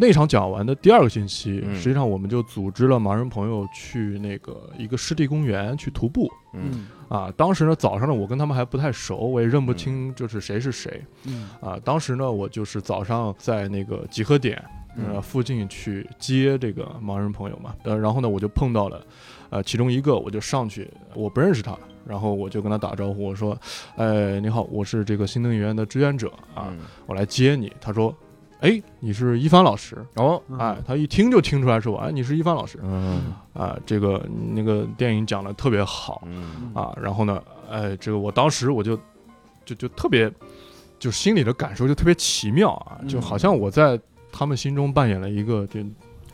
[0.00, 7.32] 那场讲完的第二个星期，嗯实际上我们就组织了盲人朋友去那个一个湿地公园去徒步嗯啊。
[7.36, 11.76] 当时呢，早上呢，我跟他们还不太熟，我也认不清就是谁是谁嗯啊。
[11.84, 14.56] 当时呢，我就是早上在那个集合点
[14.96, 19.04] 呃嗯附近去接这个盲人朋友嘛，呃，然后呢，我就碰到了
[19.50, 21.76] 呃其中一个，我就上去，我不认识他。
[22.06, 23.54] 然后我就跟他打招呼，我说
[23.96, 27.70] ：“哎，你好，我是这个新能源的志愿者啊，嗯我来接你。
[27.82, 28.16] 他说
[28.60, 29.96] ：“哎，你是一帆老师。
[30.16, 31.98] 哦嗯哎，他一听就听出来是我。
[31.98, 33.76] 哎，你是一帆老师嗯啊。
[33.86, 36.92] 这个那个电影讲的特别好嗯啊。
[37.00, 38.96] 然后呢，哎，这个我当时我就
[39.64, 40.30] 就就特别，
[40.98, 44.00] 就心里的感受就特别奇妙啊，就嗯好像我在
[44.32, 45.84] 他们心中扮演了一个这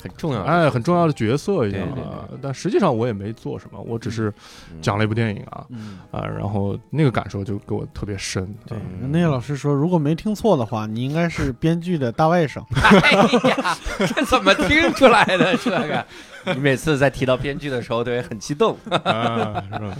[0.05, 2.29] 很重要哎很重要的角色一样啊。
[2.43, 4.29] 但实际上我也没做什么，我只是
[4.71, 6.21] 嗯讲了一部电影啊嗯，啊。
[6.27, 8.55] 然后那个感受就给我特别深。
[8.67, 12.63] 对啊，那个老师说，如果没听错的话，你应该是编剧的大外甥。
[12.77, 13.13] 哎
[13.49, 15.57] 呀，这怎么听出来的？
[15.57, 16.07] 这个，
[16.55, 18.77] 你每次在提到编剧的时候都会很激动。
[19.05, 19.97] 啊，是吧？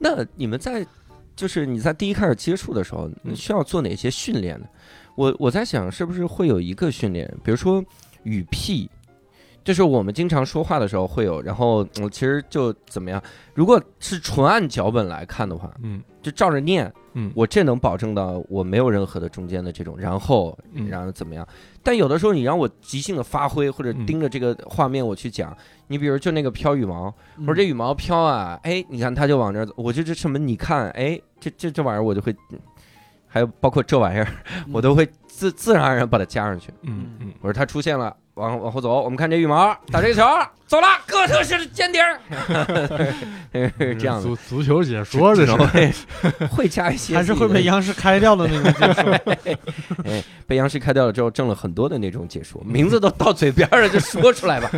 [0.00, 0.84] 那你们在，
[1.36, 4.66] 就是你在第一开始接触的时候，你需要做哪些训练呢？
[5.14, 7.80] 我我在想，是不是会有一个训练，比如说
[8.24, 8.90] 语屁，
[9.64, 13.20] 就是我们经常说话的时候会有，然后我，其实就怎么样？
[13.54, 21.46] 如果是纯按脚本来看的话，嗯就照着念，嗯，我这能保证到我没有任何的中间的这种，然后嗯然后怎么样？
[21.82, 30.38] 但有的时候你让我即兴的发挥，或者嗯盯着这个画面我去讲，你比如就那个飘羽毛，我说这羽毛飘啊，哎，你看它就往这儿走，我就这什么？
[30.38, 32.34] 你看，哎，这这这玩意儿我就会，
[33.26, 34.28] 还有包括这玩意儿，
[34.72, 36.70] 我都会自自然而然把它加上去。
[36.82, 40.22] 嗯嗯我说它出现了，往往后走，我们看这羽毛打这个球，
[40.66, 42.18] 走了，哥特式尖顶儿，
[43.98, 44.22] 这样的。
[44.22, 45.92] 足足球解说这是会
[46.50, 49.12] 会加一些还是会被央视开掉的那种解说。
[50.04, 54.70] 哎，被央视开掉了之后，挣了很多的那种解说，名字都到嘴边了，就说出来吧。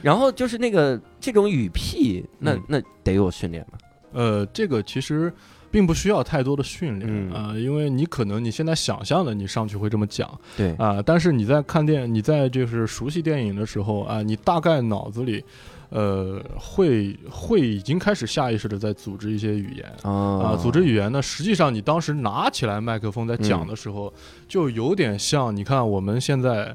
[0.00, 3.78] 然后就是那个这种语屁，那嗯那得有训练吧？
[4.12, 5.32] 呃，这个其实
[5.72, 7.32] 并不需要太多的训练嗯。
[7.32, 10.30] 啊、因为你可能你现在想象的你上去会这么讲。
[10.56, 15.42] 对，啊、但是你在看电，你在就是熟悉电影的时候啊、你大概脑子里。
[15.94, 19.84] 呃，会会已经开始下意识的在组织一些语言。
[20.10, 24.10] 啊、啊组织语言呢，实际上你当时拿起来麦克风在嗯讲的时候，
[24.48, 26.74] 就有点像你看我们现在，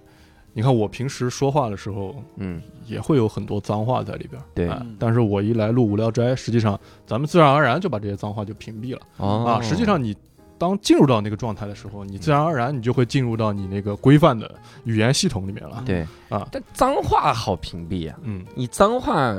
[0.57, 2.59] 你看我平时说话的时候，嗯。
[2.87, 4.67] 也会有很多脏话在里边儿，对。
[4.67, 9.45] 啊嗯但是我一来录无聊斋，实际上咱们自然而然就把这些脏话就屏蔽了、哦。
[9.45, 9.61] 啊。
[9.61, 10.15] 实际上你
[10.57, 14.49] 当进入到那个状态的时候，你自然而然你就会进入到你那个规范的
[14.85, 15.83] 语言系统里面了。
[15.85, 16.07] 对。
[16.29, 16.47] 啊。
[16.51, 18.43] 但脏话好屏蔽啊，嗯。
[18.55, 19.35] 你脏话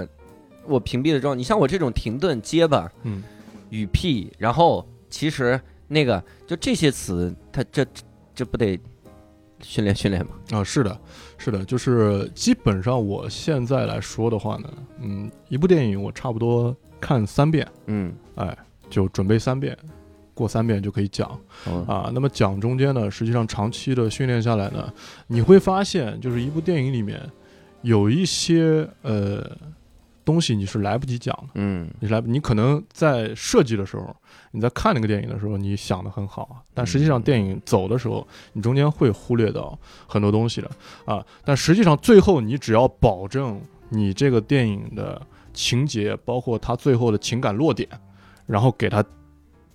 [0.66, 3.24] 我屏蔽了之后，你像我这种停顿、结巴、嗯。
[3.70, 7.85] 语屁，然后其实那个就这些词，它这
[8.35, 8.78] 这不得
[9.61, 10.33] 训练训练嘛？
[10.53, 11.01] 啊，是的，
[11.37, 18.57] 是的，就是基本上我现在来说的话呢，嗯，一部电影我差不多看三遍，嗯哎，
[18.88, 19.77] 就准备三遍。
[20.35, 21.29] 过三遍就可以讲
[21.64, 24.88] 哦啊，那么讲中间呢，实际上长期的训练下来呢，
[25.27, 27.21] 你会发现，就是一部电影里面
[27.83, 29.51] 有一些呃
[30.28, 31.90] 东西你是来不及讲的，嗯。
[32.00, 34.14] 你来你可能在设计的时候，
[34.50, 37.22] 你在看那个电影的时候，你想的很好，但实际上嗯。
[37.22, 40.70] 电影走的时候，你中间会忽略到很多东西的
[41.06, 41.24] 啊。
[41.46, 45.20] 但实际上最后你只要保证你这个电影的
[45.54, 47.88] 情节，包括它最后的情感落点，
[48.44, 49.02] 然后给它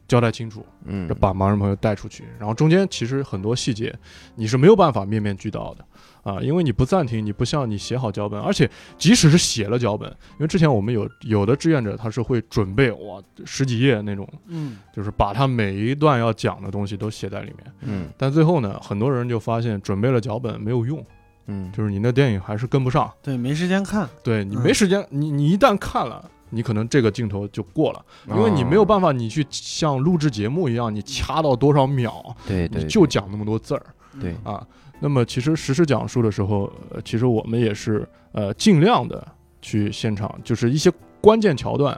[0.08, 1.08] 交代清楚，嗯。
[1.20, 3.92] 把盲人朋友带出去，然后中间其实很多细节
[4.36, 5.84] 你是没有办法面面俱到的
[6.24, 21.06] 啊，因为你不暂停，你不像你写好脚本，而且即使是写了脚本，因为之前我们有有的志愿者他是会准备哇十几页那种，嗯就是把他每一段要讲的东西都写在里面，嗯但最后呢，很多人就发现准备了脚本没有用，
[21.48, 24.10] 嗯就是你那电影还是跟不上，对，没时间看。
[24.24, 26.30] 对你嗯没时间，你你一旦看了。
[26.56, 33.84] 你可能这个镜头就过了，因为你没有办法，你去像录制节目一样，你掐到多少秒，对对你就讲那么多字儿
[34.22, 34.64] 对啊。
[35.04, 39.28] 那么其实实时讲述的时候，呃，其实我们也是呃尽量的
[39.62, 40.90] 去现场，就是一些
[41.20, 41.94] 关键桥段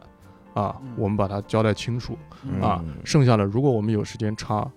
[0.56, 2.96] 啊嗯，我们把它交代清楚嗯啊嗯。
[3.04, 4.68] 剩下的如果我们有时间插，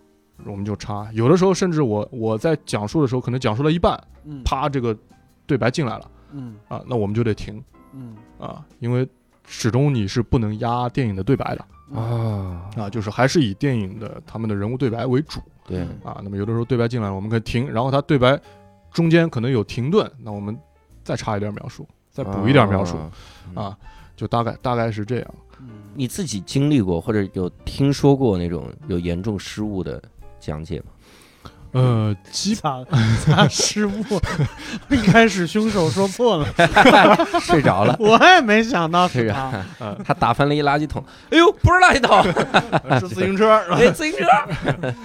[0.45, 1.09] 我们就插。
[1.15, 4.95] 有的时候甚至我我在讲述的时候，可能讲述了一半，嗯，啪，这个
[5.47, 7.65] 对白进来了嗯啊，那我们就得停
[7.95, 9.09] 嗯啊，因为
[9.47, 11.65] 始终你是不能压电影的对白的
[11.99, 16.21] 啊，啊，就是还是以电影的他们的人物对白为主对，啊。
[16.25, 18.41] 那么有的时候对白进来了，我们可以停，然后他对白
[18.93, 20.59] 中间可能有停顿，那我们
[21.05, 23.13] 再插一点描述，再补一点描述啊。
[23.55, 23.79] 啊，
[24.17, 25.35] 就大概大概是这样。
[25.61, 30.01] 嗯你自己经历过或者有听说过那种有严重失误的
[30.39, 30.87] 讲解吗？
[31.73, 32.79] 呃，基 咋
[33.27, 34.03] 咋失误？
[34.91, 36.47] 一开始凶手说错了，
[37.41, 37.95] 睡着了。
[37.99, 39.53] 我也没想到是是他。
[40.05, 41.05] 他打翻了一垃圾桶。
[41.31, 42.23] 哎呦，不是垃圾桶，
[43.01, 44.27] 是自行车，哎，自行车。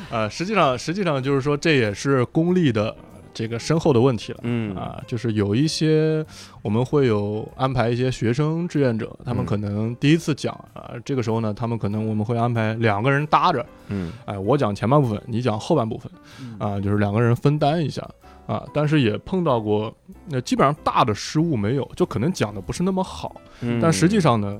[0.09, 2.95] 呃，实际上实际上就是说，这也是功力的
[3.33, 4.39] 这个深厚的问题了。
[4.43, 4.75] 嗯。
[4.75, 6.25] 啊，就是有一些
[6.61, 14.11] 我们会有安排一些学生志愿者，他们嗯可能第一次讲啊，这个时候呢，他们可能我们会安排两个人搭着，嗯。
[14.25, 16.11] 哎，我讲前半部分，你讲后半部分。
[16.39, 16.57] 嗯。
[16.59, 18.01] 啊，就是两个人分担一下。
[18.45, 18.63] 啊。
[18.73, 19.95] 但是也碰到过，
[20.27, 24.59] 那基本上大的失误没有，就可能讲的不是那么好，嗯，但实际上呢，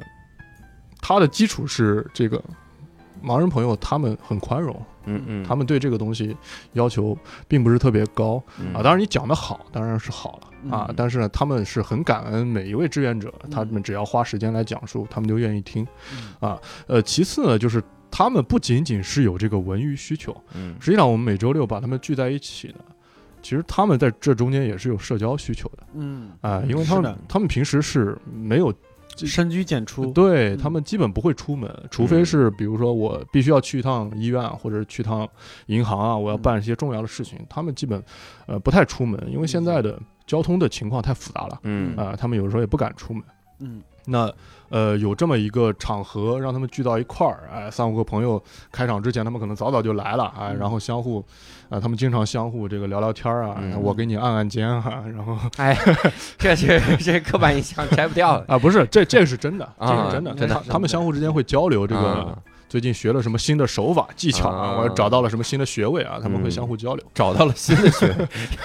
[1.01, 2.41] 它的基础是这个
[3.23, 6.35] 盲人朋友他们很宽容，嗯嗯，他们对这个东西
[6.73, 7.17] 要求
[7.47, 8.43] 并不是特别高。
[8.59, 8.73] 嗯。
[8.73, 16.49] 啊，当然你讲的好，当然是好了啊嗯，但是呢，他们是很感恩每一位志愿者，他们只要花时间来讲述，他们就愿意听嗯。
[16.49, 16.59] 啊。
[16.87, 20.75] 呃，其次呢，就是他们不仅仅是有这个文娱需求，嗯。
[20.79, 22.75] 实际上我们每周六把他们聚在一起呢，
[23.41, 28.73] 其实他们在这中间也是有社交需求的嗯，啊，因为他们他们平时是没有
[29.17, 30.05] 深居简出。
[30.05, 35.27] 嗯对他们基本不会出门，除非是比如说我必须要去一趟医院啊或者去趟
[35.67, 38.03] 银行啊，我要办一些重要的事情，他们基本
[38.45, 41.95] 呃不太出门，因为现在的交通的情况太复杂了嗯。
[41.95, 43.23] 啊、他们有时候也不敢出门。
[43.59, 44.31] 嗯那
[44.69, 48.41] 呃有这么一个场合，让他们聚到一块儿，哎，三五个朋友
[48.71, 51.23] 开场之前，他们可能早早就来了，哎，嗯然后相互，
[51.69, 55.77] 啊、他们经常相互这个聊聊天儿啊，嗯我给你按按肩啊，然后哎，
[56.37, 58.45] 这这这刻板印象摘不掉了。
[58.47, 62.01] 啊，不是，这这个是真的，这啊是真的，真的他他们相互之间会交流这个。
[62.01, 62.37] 啊
[62.73, 67.05] 最近学了什么新的手法技巧啊，啊我找到了什么新的穴位啊，他们会嗯相互交流。
[67.13, 68.07] 找到了新的学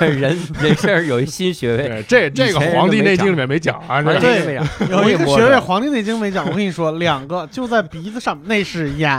[0.00, 1.88] 位， 人人生有一新学位。
[2.08, 4.54] 对，这这个《黄帝内经》里面没讲啊，对
[4.88, 9.14] 有一个摸着学位《黄帝内经》没讲，我跟你说，两个就在鼻子上，那是眼。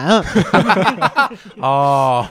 [1.57, 2.25] 哦，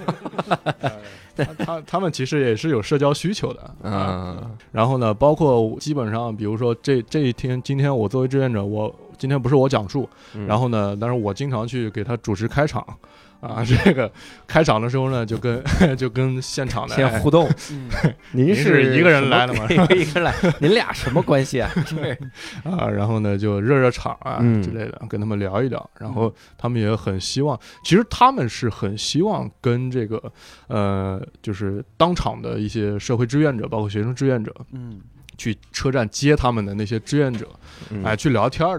[1.36, 3.70] 他他他们其实也是有社交需求的啊。
[3.84, 10.47] 嗯然后呢，包括基本上，比如说这这一天，今天我作为志愿者，我今天不是我讲述，嗯。
[10.47, 12.85] 然后呢，但是我经常去给他主持开场。
[13.41, 14.11] 啊， 这个
[14.49, 15.62] 开场的时候呢，就跟
[15.97, 17.49] 就跟现场的互动。
[17.71, 17.89] 嗯。
[18.33, 19.64] 您您是一个人来的吗？
[19.71, 21.71] 一个人来，您俩什么关系啊？
[21.89, 22.19] 对。
[22.64, 24.61] 啊，然后呢就热热场啊嗯。
[24.61, 30.21] 之类的，跟他们聊一聊，然后他们也很希望，其实他们是很希望跟这个
[30.66, 35.01] 呃，就是当场的一些社会志愿者，包括学生志愿者，嗯。
[35.37, 37.49] 去车站接他们的那些志愿者，
[37.91, 38.03] 嗯。
[38.03, 38.77] 哎，去聊天儿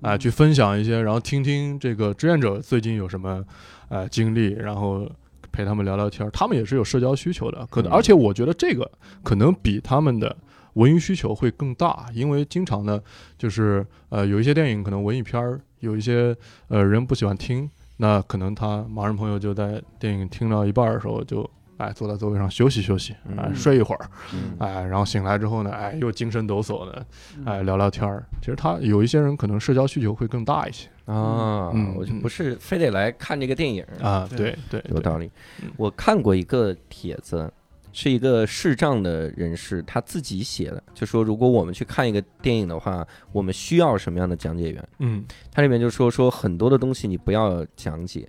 [0.00, 3.44] 的，哎，去分享一些，然后听听这个志愿者最近有什么
[3.88, 5.08] 呃经历，然后
[5.52, 6.30] 陪他们聊聊天儿。
[6.30, 8.90] 他们也是有社交需求的，可能嗯而且我觉得这个
[9.22, 10.36] 可能比他们的
[10.74, 13.00] 文娱需求会更大，因为经常呢，
[13.36, 16.36] 就是呃有一些电影可能文艺片儿有一些
[16.68, 21.48] 呃人不喜欢听，那可能他盲人朋友就在电影听到一半儿的时候就。
[21.78, 24.56] 哎，坐在座位上休息休息，哎，嗯睡一会儿，嗯。
[24.58, 27.06] 哎，然后醒来之后呢，哎，又精神抖擞的，
[27.38, 27.44] 嗯。
[27.46, 28.24] 哎，聊聊天儿。
[28.40, 30.88] 其实他有一些人可能社交需求会更大一些。
[31.06, 34.28] 啊嗯，嗯我就不是非得来看这个电影，啊。
[34.36, 34.84] 对对。
[34.90, 35.30] 有道理
[35.62, 35.70] 嗯。
[35.76, 37.50] 我看过一个帖子，
[37.92, 44.88] 是一个视障的人士他自己写的，就说如果我们去看一个电影的话，我们需要什么样的讲解员？
[44.98, 45.24] 嗯。
[45.52, 48.28] 他里面就说说很多的东西你不要讲解，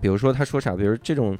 [0.00, 1.36] 比如说他说啥，比如这种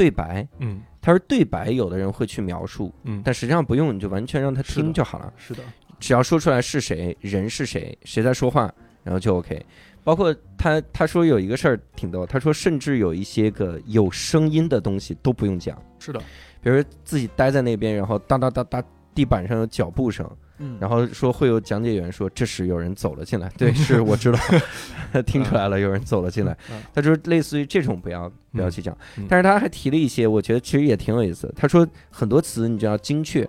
[0.00, 0.80] 对白，嗯。
[1.02, 5.62] 他说对白有的人会去描述，嗯，但实际上不用，你就完全让他听就好了，是的，
[5.98, 8.70] 只要说出来是谁，人是谁，谁在说话，
[9.02, 9.64] 然后就 OK。
[10.04, 16.20] 包括他他说有一个事儿挺逗，他说甚至有一些个有声音的东西都不用讲，是的，
[16.62, 18.82] 比如自己待在那边，然后哒哒哒哒，
[19.14, 20.30] 地板上有脚步声，
[20.60, 20.78] 嗯。
[20.80, 24.38] 然后说会有讲解员说这时有人走了进来， 对，是我知道，
[25.26, 26.56] 听出来了，有人走了进来。
[26.70, 26.80] 嗯。
[26.94, 28.96] 他说类似于这种不要不要去讲。
[29.18, 31.54] 嗯，但是他还提了一些，我觉得其实也挺有意思的。
[31.56, 33.48] 他说很多词你就要精确，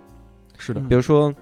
[0.58, 1.32] 是的，嗯比如说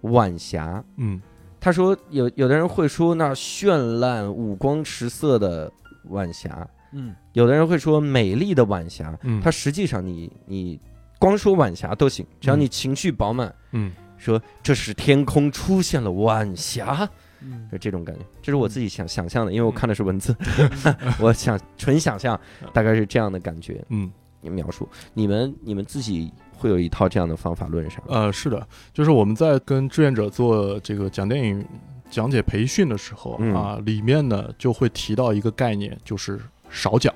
[0.00, 1.20] 晚霞，嗯。
[1.60, 5.70] 他说有有的人会说那绚烂五光十色的
[6.04, 7.14] 晚霞，嗯。
[7.32, 10.80] 有的人会说美丽的晚霞，嗯，它实际上你你
[11.18, 17.08] 光说晚霞都行，只要你情绪饱满，嗯说这是天空出现了晚霞，
[17.40, 20.36] 嗯就这种感觉，这是我自己想想象的，因为我看的是文字，
[21.20, 22.38] 我想纯想象，
[22.72, 23.84] 大概是这样的感觉。
[23.88, 24.10] 嗯
[24.42, 24.88] 描述。
[25.12, 27.98] 你们你们自己会有一套这样的方法论是？
[28.06, 31.62] 呃，是的，就是我们在跟志愿者做这个讲电影
[32.08, 36.40] 讲解培训的时候、嗯啊，里面呢就会提到一个概念，就是
[36.70, 37.12] 少讲，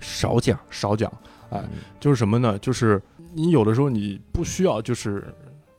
[0.00, 1.10] 少讲，少讲，
[1.48, 2.58] 哎嗯就是什么呢？
[2.58, 3.00] 就是
[3.32, 5.32] 你有的时候你不需要就是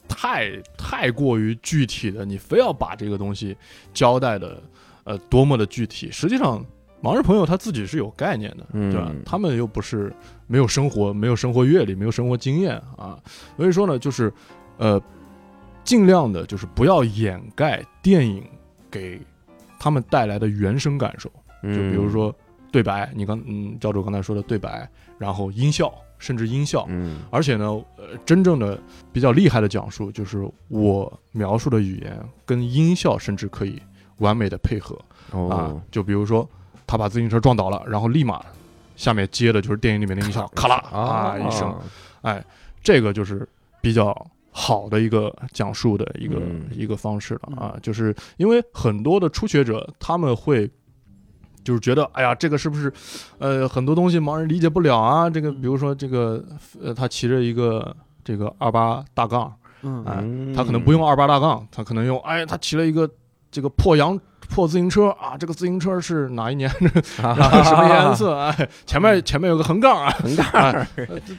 [0.08, 3.56] 太太过于具体的，你非要把这个东西
[3.94, 4.62] 交代的
[5.04, 6.64] 呃多么的具体，实际上。
[7.00, 9.12] 盲人朋友他自己是有概念的，嗯对吧？
[9.24, 10.12] 他们又不是
[10.48, 13.22] 没有生活、没有生活阅历、没有生活经验啊，
[13.56, 14.34] 所以说呢，就是
[14.78, 15.00] 呃，
[15.84, 18.44] 尽量的就是不要掩盖电影
[18.90, 19.22] 给
[19.80, 21.32] 他们带来的原生感受。
[21.62, 22.36] 就就比如，说
[22.72, 24.90] 对白，你刚嗯教主刚才说的对白，
[25.20, 27.20] 然后音效，甚至音效，嗯。
[27.32, 27.66] 而且呢，
[27.98, 28.80] 呃，真正的
[29.12, 33.82] 比较厉害的讲述，就是我描述的语言跟音效甚至可以
[34.18, 34.96] 完美的配合。
[35.32, 35.82] 啊哦，。
[35.92, 36.48] 就比如说
[36.86, 38.44] 他把自行车撞倒了，然后立马
[38.96, 41.76] 下面接的就是电影里面的音效，咔啦啊一声，
[42.22, 42.44] 哎，
[42.82, 43.48] 这个就是
[43.82, 44.14] 比较
[44.52, 46.68] 好的一个讲述的一个、嗯。
[46.72, 50.70] 一个方式了啊，就是因为很多的初学者他们会。
[51.68, 52.90] 就是觉得，哎呀，这个是不是，
[53.40, 55.30] 呃，很多东西盲人理解不了啊？
[55.30, 56.42] 这个，比如说这个，
[56.82, 57.94] 呃，他骑着一个
[58.24, 60.54] 这个二八大杠，嗯。
[60.56, 63.10] 他可能不用二八大杠，他可能用，哎，他骑了一个
[63.52, 64.18] 这个破洋
[64.50, 66.70] 破自行车啊，这个自行车是哪一年，
[67.04, 67.22] 什
[67.76, 68.38] 么颜色？
[68.40, 70.88] 哎，前面前面有个横杠啊，横杠哎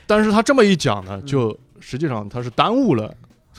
[0.07, 3.11] 但是他这么一讲呢，就实际上他是耽误了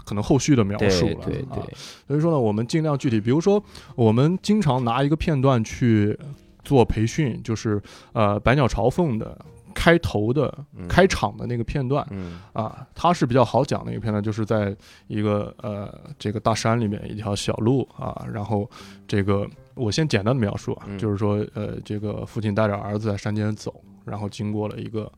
[0.05, 1.73] 可能后续的描述了，啊对对，
[2.07, 3.61] 所以说呢，我们尽量具体，比如说
[3.95, 6.17] 我们经常拿一个片段去
[6.63, 7.81] 做培训，就是
[8.13, 9.37] 呃《百鸟朝凤》的
[9.73, 12.05] 开头的嗯开场的那个片段。
[12.09, 14.75] 嗯啊，它是比较好讲的一个片段，就是在
[15.07, 18.69] 一个呃这个大山里面一条小路啊，然后
[19.07, 23.73] 这个我先简单的描述啊，嗯就是说呃这个父亲带着儿子在山间走，
[24.05, 25.09] 然后经过了一个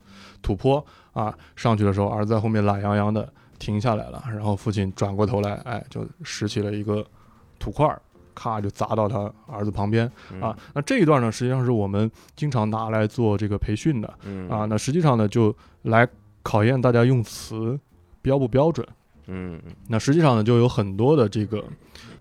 [0.41, 3.27] 土坡啊，上去的时候儿子在后面懒洋洋的
[3.57, 7.05] 停下来了，然后父亲转过头来，哎，就拾起了一个
[7.57, 8.01] 土块儿。
[8.41, 10.57] 咔就砸到他儿子旁边嗯啊！
[10.73, 16.07] 那这一段呢，实际上是我们经常拿来做这个培训的，嗯啊，那实际上呢，就来
[16.41, 17.79] 考验大家用词
[18.23, 18.87] 标不标准。
[19.27, 21.63] 嗯那实际上呢，就有很多的这个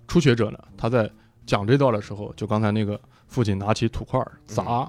[0.07, 1.11] 初学者呢，他在
[1.47, 4.87] 讲这段的时候，就刚才那个父亲拿起土块砸，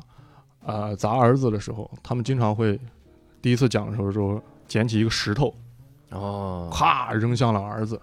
[0.65, 2.77] 啊、砸儿子的时候，他们经常会
[3.41, 5.55] 第一次讲的时候说捡起一个石头，
[6.09, 7.99] 哦，咵扔向了儿子，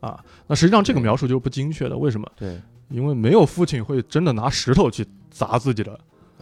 [0.00, 2.30] 啊，那实际上这个描述就是不精确的，为什么？
[2.36, 2.60] 对。
[2.90, 5.92] 因为没有父亲会真的拿石头去砸自己的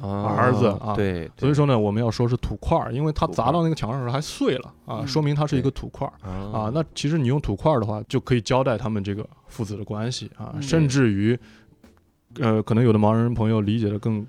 [0.00, 3.46] 儿子啊对，所以说呢，我们要说是土块儿，因为它土块儿。
[3.46, 6.30] 砸到那个墙上的时候还碎了啊，嗯说明它是一个土块儿啊。
[6.56, 6.70] 啊。
[6.72, 11.36] 那其实你用土块儿的话，就可以交代他们这个父子的关系啊，嗯甚至于，
[12.38, 14.24] 呃，可能有的盲人朋友理解的更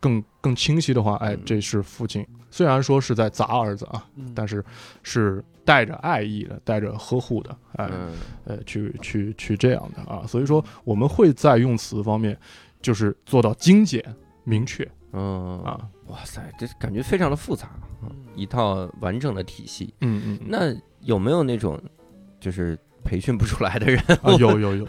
[0.00, 4.32] 更更清晰的话，哎嗯，这是父亲，虽然说是在砸儿子啊，嗯。
[4.34, 4.64] 但是
[5.02, 8.12] 是带着爱意的，带着呵护的，哎，嗯。
[8.44, 12.36] 呃，去去去这样的啊，所以说我们会在用词方面，
[12.82, 14.04] 就是做到精简
[14.44, 14.88] 明确。
[15.12, 15.62] 嗯。
[15.62, 17.70] 啊，哇塞，这感觉非常的复杂，
[18.02, 18.10] 嗯。
[18.34, 19.94] 一套完整的体系。
[20.00, 20.46] 嗯嗯，嗯。
[20.48, 21.80] 那有没有那种
[22.38, 22.78] 就是
[23.10, 24.00] 培训不出来的人？
[24.22, 24.88] 啊，有有有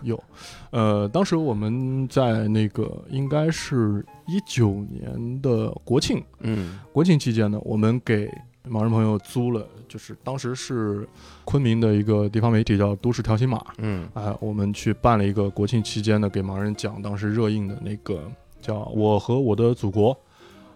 [0.00, 0.24] 有，
[0.70, 8.26] 呃，当时我们在那个应该是一九年的国庆，嗯国庆期间呢，我们给
[8.66, 11.06] 盲人朋友租了，就是当时是
[11.44, 18.22] 昆明的一个地方媒体叫《都市条形码》，嗯啊、我们去办了一个国庆期间的，给盲人讲当时热映的那个
[18.62, 20.14] 叫《我和我的祖国》。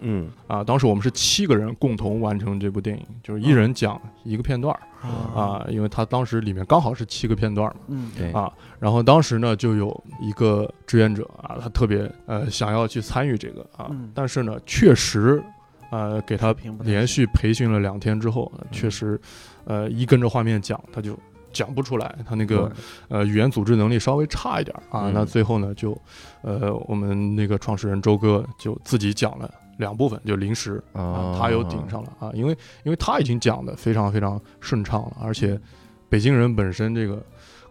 [0.02, 7.80] 嗯啊，当时我们是七个人共同完成这部电影，就是一人讲一个片段儿啊，因为他当时里面刚好是七个片段嘛。
[7.88, 15.42] 嗯对啊，然后当时呢，就有一个志愿者啊，他特别呃想要去参与这个啊，嗯但是呢，确实
[15.90, 19.20] 呃给他连续培训了两天之后，呃确嗯实
[19.64, 21.18] 呃一跟着画面讲，他就
[21.52, 22.70] 讲不出来，他那个
[23.08, 25.96] 呃语言组织能力稍微差一点啊，嗯那最后呢就
[26.42, 29.52] 呃我们那个创始人周哥就自己讲了。
[29.82, 35.60] 两部分就临时啊哦，他又顶上了啊，因为因为他已经讲的非常非常顺畅了，而嗯且
[36.08, 37.22] 北京人本身这个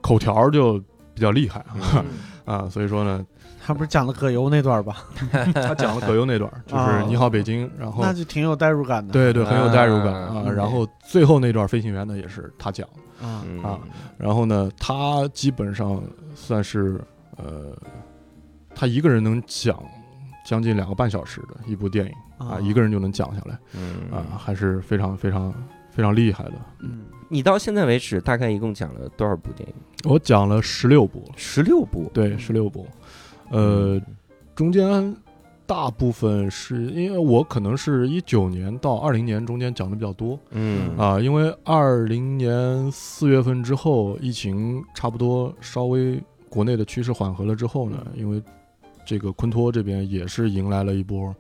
[0.01, 0.78] 口条就
[1.14, 2.05] 比较厉害啊，嗯。
[2.45, 3.24] 啊，所以说呢，
[3.64, 5.05] 他不是讲了葛优那段吧？
[5.53, 7.05] 他讲了葛优那段，就是哦。
[7.07, 9.14] 你好北京，然后那就挺有代入感的。
[9.14, 12.86] 对对很有代入感啊啊，然后最后那段飞行员呢也是他讲，
[13.22, 13.80] 啊
[14.18, 16.01] 然后呢，他基本上
[16.36, 16.99] 算是
[17.38, 17.78] 呃，
[18.74, 19.82] 他一个人能讲
[20.45, 24.11] 将近两个半小时的一部电影啊，一个人就能讲下来嗯。
[24.11, 25.53] 啊，还是非常非常
[25.91, 26.53] 非常厉害的。
[26.79, 27.01] 嗯
[27.33, 29.75] 你到现在为止大概一共讲了多少部电影？
[30.03, 32.11] 我讲了十六部，十六部。
[32.13, 32.85] 对，十六部，
[33.49, 33.97] 呃，
[34.53, 35.15] 中间
[35.65, 40.37] 大部分是因为我可能是一九年到二零年中间讲的比较多。
[40.49, 40.97] 嗯。
[40.97, 48.43] 啊，因为二零年四月份之后，疫情差不多稍微国内的趋势缓和了之后呢，因为
[49.12, 51.36] 这个昆托这边也是迎来了一波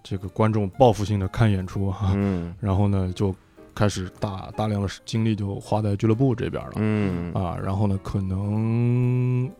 [0.00, 3.34] 这个观众报复性的看演出哈、嗯然后呢就
[3.74, 6.72] 开始大大量的精力就花在俱乐部这边了。
[6.76, 9.50] 嗯啊，然后呢，可能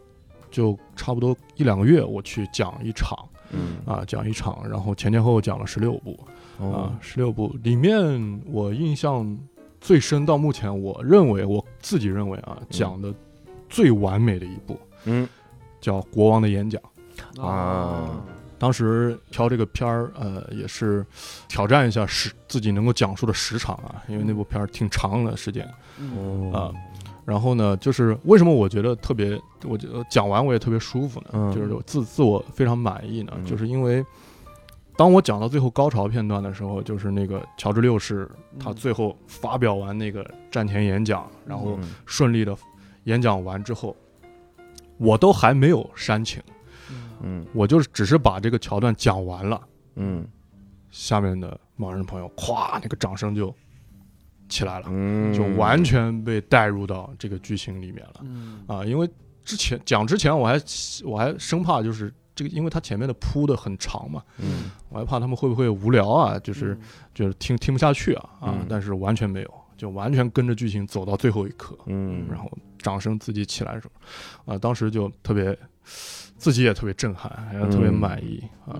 [0.48, 3.18] 就差不多一两个月，我去讲一场
[3.50, 6.16] 嗯啊，讲一场，然后前前后后讲了十六部
[6.58, 9.36] 哦啊，十六部里面我印象
[9.80, 13.12] 最深，到目前我认为我自己认为啊，讲的
[13.68, 15.28] 最完美的一部嗯
[15.80, 16.80] 叫《国王的演讲》。
[17.40, 18.10] 啊。
[18.56, 21.04] 当时挑这个片儿，呃，也是
[21.48, 25.66] 挑战一下时自己能够讲述的时长啊，因为那部片儿挺长的时间。
[26.52, 26.72] 啊
[27.26, 31.28] 然后呢，就是为什么我觉得特别，我觉得讲完我也特别舒服呢？
[31.32, 31.54] 嗯。
[31.54, 33.44] 就是我自自我非常满意呢，嗯。
[33.46, 34.04] 就是因为
[34.94, 38.30] 当我讲到最后高潮片段的时候，就是那个乔治六世
[38.60, 41.94] 他嗯最后发表完那个战前演讲，然后嗯。
[42.04, 42.54] 顺利的
[43.04, 43.96] 演讲完之后，
[44.98, 46.42] 我都还没有煽情，
[47.24, 47.46] 嗯。
[47.52, 49.60] 我就是只是把这个桥段讲完了，
[49.96, 50.26] 嗯。
[50.90, 53.52] 下面的盲人朋友咵那个掌声就
[54.48, 54.86] 起来了。
[54.88, 55.32] 嗯。
[55.34, 58.20] 就完全被带入到这个剧情里面了。
[58.22, 58.62] 嗯。
[58.66, 58.84] 啊！
[58.84, 59.10] 因为
[59.44, 60.60] 之前讲之前，我还
[61.04, 64.70] 我还生怕就是这个，因为它前面的铺的很长嘛，嗯。
[64.88, 66.78] 我还怕他们会不会无聊啊，就是
[67.12, 68.66] 就是听听不下去啊啊嗯！
[68.68, 72.24] 但是完全没有，就完全跟着剧情走到最后一刻，嗯。
[72.30, 73.88] 然后掌声自己起来的时
[74.44, 75.58] 候，啊，当时就特别
[76.36, 78.78] 自己也特别震撼，还特别嗯满意啊！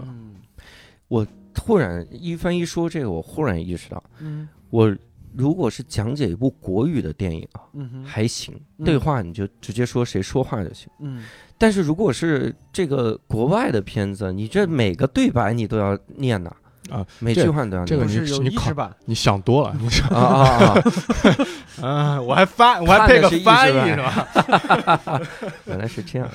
[1.09, 4.49] 我突然一帆一说这个，我忽然意识到，嗯。
[4.71, 4.95] 我
[5.37, 8.05] 如果是讲解一部国语的电影啊，嗯哼。
[8.05, 8.85] 还行，嗯。
[8.85, 10.89] 对话你就直接说谁说话就行。
[11.01, 11.25] 嗯。
[11.57, 16.51] 但是如果是这个国外的片子，你这每个对白你都要念呐，
[16.91, 20.83] 啊，每句话你都要这个念不是有你你考你想多了，你想啊啊
[21.81, 25.21] 我还翻我还配个翻译是吧？
[25.67, 26.29] 原来是这样，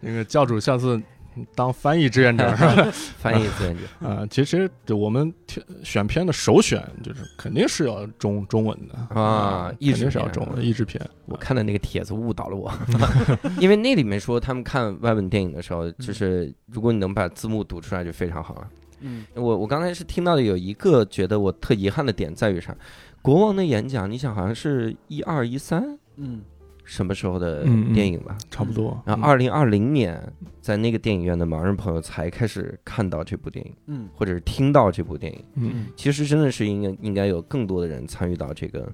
[0.00, 1.00] 那个教主下次
[1.54, 2.88] 当翻译志愿者是吧？
[3.18, 3.82] 翻译志愿者。
[4.06, 5.32] 啊，其实我们
[5.82, 11.00] 选片的首选就是肯定是要中中文的啊译肯定是要中文译制片。
[11.26, 12.70] 我看的那个帖子误导了我，
[13.58, 18.68] 因为那里面说他们看外文电影的时候，就是如果你能把字幕读出来就非常好了。
[19.04, 22.72] 嗯我我刚才是听到的有一个觉得我特遗憾的点在于啥？
[23.22, 26.42] 国王的演讲，你想好像是一二一三嗯
[26.84, 27.62] 什么时候的
[27.94, 28.36] 电影吧？
[28.50, 29.00] 差不多。
[29.06, 30.20] 然后二零二零年
[30.60, 35.44] 在那个电影院的盲人朋友才开始看到这部电影，嗯或者是听到这部电影。
[35.54, 38.90] 嗯其实真的是应该应该有更多的人参与到这个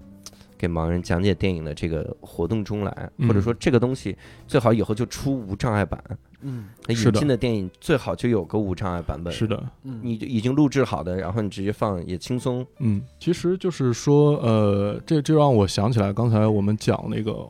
[0.58, 4.14] 给盲人讲解电影的这个活动中来，嗯或者说这个东西
[4.46, 5.98] 最好以后就出无障碍版。
[6.40, 6.66] 嗯。
[6.88, 7.36] 引进的。
[7.36, 10.00] 电影最好就有个无障碍版本，是的，嗯。
[10.02, 12.66] 你已经录制好的，然后你直接放也轻松。
[12.78, 17.48] 嗯，其实就是说，呃，这这让我想起来刚才我们讲那个，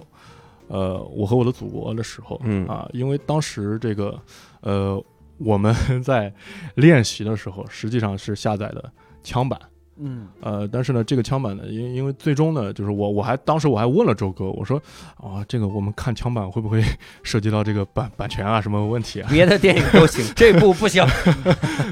[0.69, 2.67] 呃，我和我的祖国的时候，嗯。
[2.67, 4.21] 啊，因为当时这个，
[4.61, 5.03] 呃，
[5.39, 6.33] 我们 在
[6.75, 9.59] 练习的时候，实际上是下载的枪版。
[10.01, 14.81] 嗯呃，但是呢，这个枪版呢，因因为最终呢，就是我我还当时我还问了周哥，我说
[15.17, 16.83] 啊，这个我们看枪版会不会
[17.23, 19.29] 涉及到这个版版权啊什么问题啊？
[19.33, 21.03] 别的电影都行，这部不行。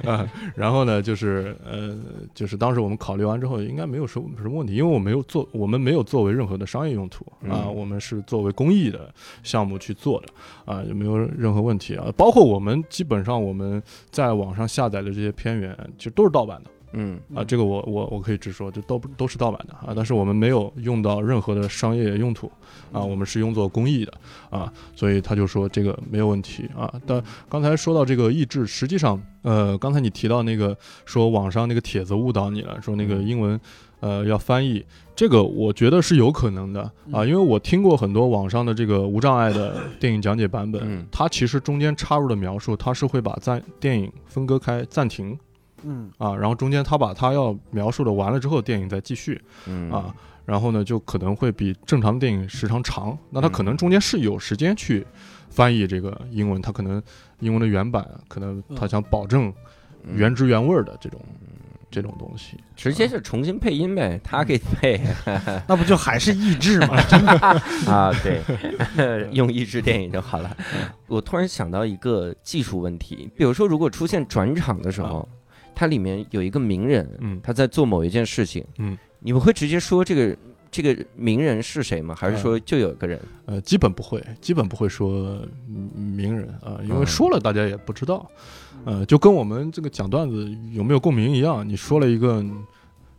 [0.04, 1.96] 啊， 然后呢，就是呃，
[2.34, 10.28] 就是当时我们考虑完之后，应该没有什么什么问题，因为我没有做，我们没有作为任何的商业用途啊，嗯我们是作为公益的项目去做的
[10.64, 12.06] 啊，也没有任何问题啊。
[12.16, 16.70] 包括我们基本上我们在网上下载的这些片源，其实都是盗版的。
[16.92, 22.50] 嗯啊，这个我我我可以直说，就都不都是盗版的啊，但是我们没有用到任何的商业用途
[22.92, 24.12] 啊，我们是用作公益的
[24.50, 26.92] 啊，所以他就说这个没有问题啊。
[27.06, 33.60] 但刚才说到这个译制，实际上，呃，刚才你提到那个说网上那个帖子误导你了，说那个英文
[34.00, 34.84] 呃要翻译，
[35.14, 36.80] 这个我觉得是有可能的
[37.12, 45.36] 啊，因为我听过很多网上的这个无障碍的 电影讲解版本，嗯它其实中间插入的描述，它是会把暂电影分割开暂停。
[45.82, 46.10] 嗯。
[46.18, 49.90] 啊，然后中间他把他要描述的完了之后，电影再继续嗯。
[49.90, 50.14] 啊，
[50.44, 55.06] 然后呢就可能会比正常的电影时长长，那他可能中间是有时间去
[55.50, 57.02] 翻译这个英文，他可能
[57.40, 59.52] 英文的原版可能他想保证
[60.04, 60.16] 嗯。
[60.16, 61.20] 原汁原味儿的这种
[61.90, 65.00] 这种东西，直接就重新配音呗，他给配。
[65.66, 66.96] 那不就还是译制吗？
[67.88, 68.40] 啊，对，
[69.32, 70.56] 用译制电影就好了。
[71.08, 75.26] 我突然想到一个技术问题，比如说如果出现转场的时候，
[75.76, 80.36] 它里面有一个名人，嗯他在做某一件事情，嗯，你们会直接说这个
[80.70, 82.14] 这个名人是谁吗？
[82.18, 83.20] 还是说就有一个人？
[83.44, 88.26] 呃，基本不会，基本不会说嗯名人啊，因为嗯说了大家也不知道
[88.86, 92.42] 呃，就跟我们这个讲段子有没有共鸣一样，你说了一个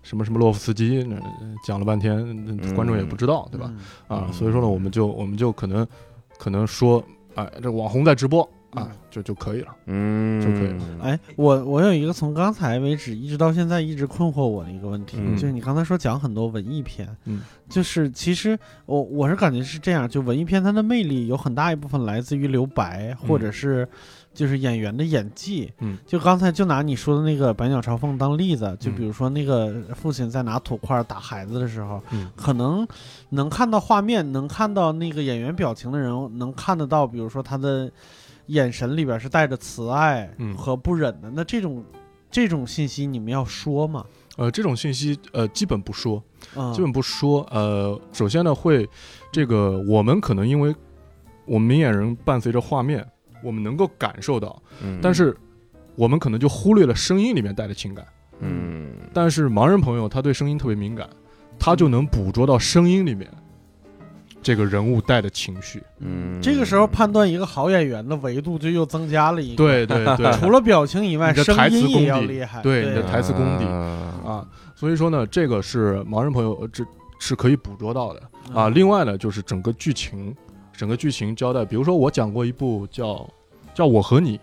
[0.01, 1.15] 什么什么洛夫斯基，那
[1.63, 3.71] 讲了半天，那观众也不知道，对吧？
[4.09, 4.17] 嗯？
[4.17, 5.85] 啊，嗯所以说呢，我们就我们就可能
[6.39, 7.03] 可能说，
[7.35, 9.75] 哎，这网红在直播啊，就就可以了。
[9.85, 23.87] 嗯，就可以了哎，我我有一个从刚才为止一直到现在一直困惑我的一个问题，嗯就是你刚才说讲很多文艺片，嗯，就是其实我我是感觉是这样，就文艺片它的魅力有很大一部分来自于留白，或者是
[24.33, 32.87] 就是演员的演技，嗯，就刚才就拿你说的那个《百鸟朝凤》当例子，就嗯比如说那个父亲在拿土块打孩子的时候，嗯可能
[33.29, 37.89] 能看到画面，能看到那个演员表情的人，能看得到，比如说他的
[38.47, 41.29] 眼神里边是带着慈爱嗯和不忍的。
[41.29, 41.83] 那这种
[42.29, 44.05] 这种信息你们要说吗？
[44.37, 46.21] 呃，这种信息呃基本不说，
[46.55, 47.41] 嗯，基本不说。
[47.51, 48.87] 呃，首先呢，会
[49.31, 50.75] 这个我们可能因为
[51.45, 53.03] 我们明眼人伴随着画面，
[53.43, 55.35] 我们能够感受到，嗯，但是
[55.95, 58.05] 我们可能就忽略了声音里面带的情感。
[58.39, 61.09] 嗯，但是盲人朋友他对声音特别敏感，
[61.57, 63.27] 他就能捕捉到声音里面
[64.47, 65.83] 这个人物带的情绪。
[65.99, 72.61] 嗯，这个时候判断一个好演员的维度就又增加了一个。，对对对 除了表情以外，声台词音也要厉害。
[72.61, 76.85] 对你的台词功底啊，啊，所以说呢，这个是盲人朋友呃这
[77.19, 78.21] 是可以捕捉到的
[78.53, 78.67] 啊。
[78.67, 80.33] 嗯另外呢，就是整个剧情，
[80.71, 83.29] 整个剧情交代，比如说我讲过一部叫
[83.75, 84.39] 叫我和你，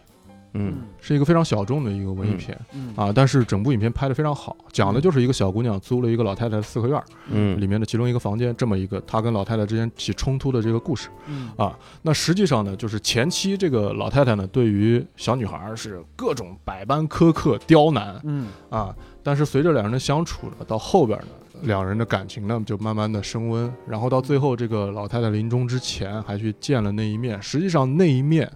[0.54, 0.74] 嗯。
[1.00, 2.58] 是一个非常小众的一个文艺片。
[2.72, 2.92] 嗯。
[2.96, 7.00] 啊，但是整部影片拍得非常好，讲的就是一个小姑娘租了一个老太太的四合院，
[7.30, 11.08] 嗯，里面的其中一个房间，这么一个她跟老太太之间起冲突的这个故事。
[11.26, 11.50] 嗯。
[11.56, 18.48] 啊，那实际上呢，就是前期这个老太太呢，对于小女孩儿是各种百般苛刻刁难嗯。
[18.70, 21.26] 啊，但是随着两人的相处呢，到后边呢，
[21.62, 28.50] 两人的感情呢就慢慢的升温，然后到最后这个老太太临终之前还去见了那一面，实际上那一面，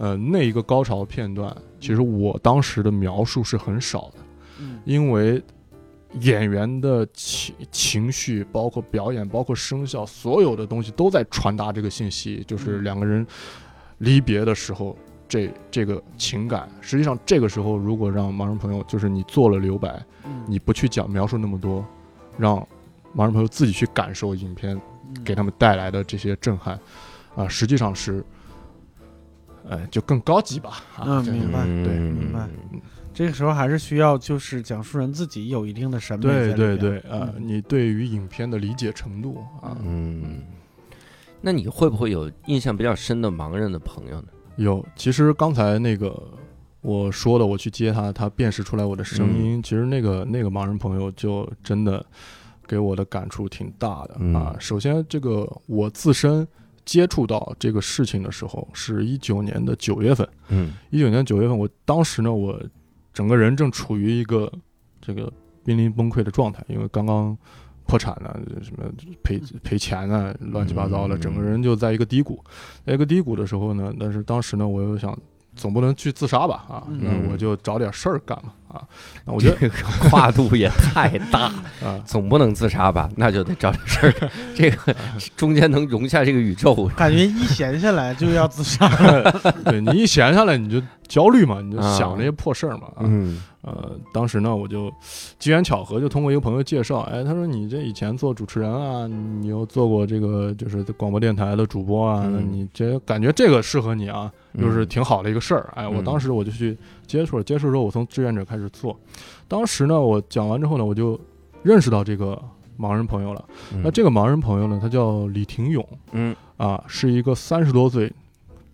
[0.00, 4.14] 呃，那一个高潮片段，其实我当时的描述是很少的，
[4.58, 4.80] 嗯。
[4.86, 5.42] 因为
[6.20, 12.82] 演员的情情绪，包括表演，包括声效，所有的东西都在传达这个信息，就是嗯。
[12.82, 13.26] 两个人
[13.98, 14.96] 离别的时候，
[15.28, 16.66] 这这个情感。
[16.80, 20.42] 实际上，这个时候如果让盲人朋友，就是你做了留白，嗯。
[20.48, 21.84] 你不去讲描述那么多，
[22.38, 22.56] 让
[23.14, 24.74] 盲人朋友自己去感受影片
[25.14, 25.22] 嗯。
[25.22, 26.80] 给他们带来的这些震撼，
[27.36, 28.24] 啊，实际上是，
[29.70, 30.82] 呃，就更高级吧。
[31.06, 32.48] 嗯明白对明白
[33.14, 40.42] 这个时候还是需要就是讲述人自己有一定的审美对对对，啊，嗯你对于影片的理解程度啊，嗯，
[41.40, 44.28] 那你会不会有印象比较深的盲人的朋友呢？
[44.56, 44.84] 有。
[44.96, 46.20] 其实刚才那个
[46.80, 52.04] 我说的，我去接他，他辨识出来我的声音，其实那个那个盲人朋友就真的
[52.66, 54.56] 给我的感触挺大的嗯啊。
[54.58, 56.46] 首先，这个我自身
[56.90, 60.28] 接触到这个事情的时候，是一九年的九月份。
[60.48, 62.60] 嗯一九年九月份，我当时呢，我
[63.12, 64.52] 整个人正处于一个
[65.00, 65.32] 这个
[65.64, 67.38] 濒临崩溃的状态，因为刚刚
[67.86, 68.90] 破产了，什么
[69.22, 72.44] 赔赔钱啊，乱七八糟的，嗯整个人就在一个低谷，
[72.84, 75.16] 在一个低谷的时候呢，但是当时呢，我又想。
[75.60, 78.82] 总不能去自杀吧啊，嗯那我就找点事儿干嘛啊。
[79.26, 79.74] 那我觉得这个
[80.08, 81.52] 跨度也太大，
[81.84, 83.10] 啊，总不能自杀吧？
[83.16, 84.30] 那就得找点事儿干。
[84.56, 84.96] 这个
[85.36, 88.88] 中间能容下这个宇宙，感觉一闲下来就要自杀。
[89.66, 93.00] 对你一闲下来你就焦虑嘛，你就啊想这些破事儿嘛啊。
[93.02, 94.90] 嗯呃，当时呢，我就
[95.38, 105.72] 机缘巧合，就通过一个朋友介绍，哎，他说你这以前做主持人啊，你又做过这个就是广播电台的主播啊，你这感觉这个适合你啊，就是挺好的一个事儿。
[105.74, 106.04] 哎，我嗯。
[106.04, 106.76] 当时我就去
[107.06, 108.98] 接触了，接触之后我从志愿者开始做，
[109.46, 111.20] 当时呢，我讲完之后呢，我就
[111.62, 112.40] 认识到这个
[112.78, 113.44] 盲人朋友了。
[113.72, 113.80] 嗯。
[113.82, 116.34] 那这个盲人朋友呢，他叫李廷勇嗯。
[116.56, 118.12] 啊，是一个三十多岁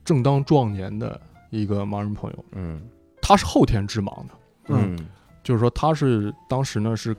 [0.05, 1.21] 正当壮年的
[1.51, 2.81] 一个盲人朋友，嗯。
[3.21, 4.29] 他是后天致盲的。
[4.69, 4.99] 嗯。
[5.43, 7.15] 就是说他是当时呢是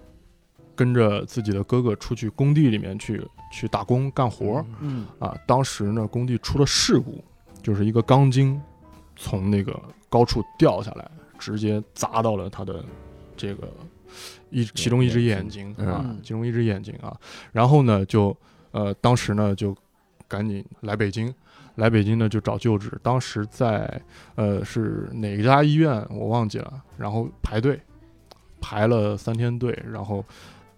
[0.76, 5.05] 跟着自己的哥哥出去工地里面去去打工干活儿嗯。
[5.20, 7.24] 啊，当时呢工地出了事故，
[7.68, 8.57] 就是一个钢筋
[9.18, 11.05] 从那个高处掉下来，
[11.38, 12.82] 直接砸到了他的
[13.36, 13.68] 这个
[14.49, 17.13] 一其中一只眼睛啊嗯，其中一只眼睛啊，
[17.51, 18.34] 然后呢就
[18.72, 19.76] 呃当时呢就
[20.30, 21.34] 赶紧来北京。
[21.76, 22.89] 来北京呢，就找救治。
[23.03, 24.01] 当时在
[24.36, 27.80] 呃是哪家医院我忘记了，然后排队，
[28.61, 30.24] 排了三天队，然后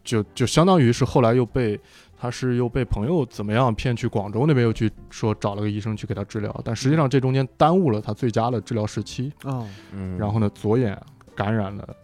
[0.03, 1.79] 就就相当于是后来又被
[2.21, 9.31] 他是又被朋友怎么样骗去广州那边又去说找了个医生去给他治疗，但实际上这中间耽误了他最佳的治疗时期。
[9.45, 11.01] 哦嗯，然后呢，左眼
[11.33, 11.95] 感染了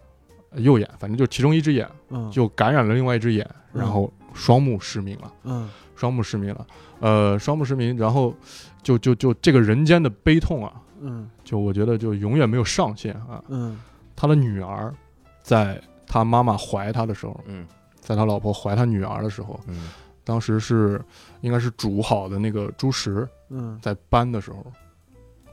[0.50, 5.32] 呃右眼，反正就其中一只眼嗯就感染了另外一只眼，嗯然后双目失明了。
[5.44, 6.66] 嗯双目失明了，
[7.00, 8.34] 呃，双目失明，然后
[8.82, 13.42] 就就就这个人间的悲痛啊，嗯就我觉得就永远没有上限啊。
[13.48, 13.78] 嗯
[14.14, 14.94] 他的女儿
[15.42, 17.66] 在他妈妈怀他的时候，嗯
[17.98, 19.88] 在他老婆怀他女儿的时候，嗯
[20.26, 21.00] 当时是
[21.40, 23.78] 应该是煮好的那个猪食嗯。
[23.80, 24.66] 在搬的时候，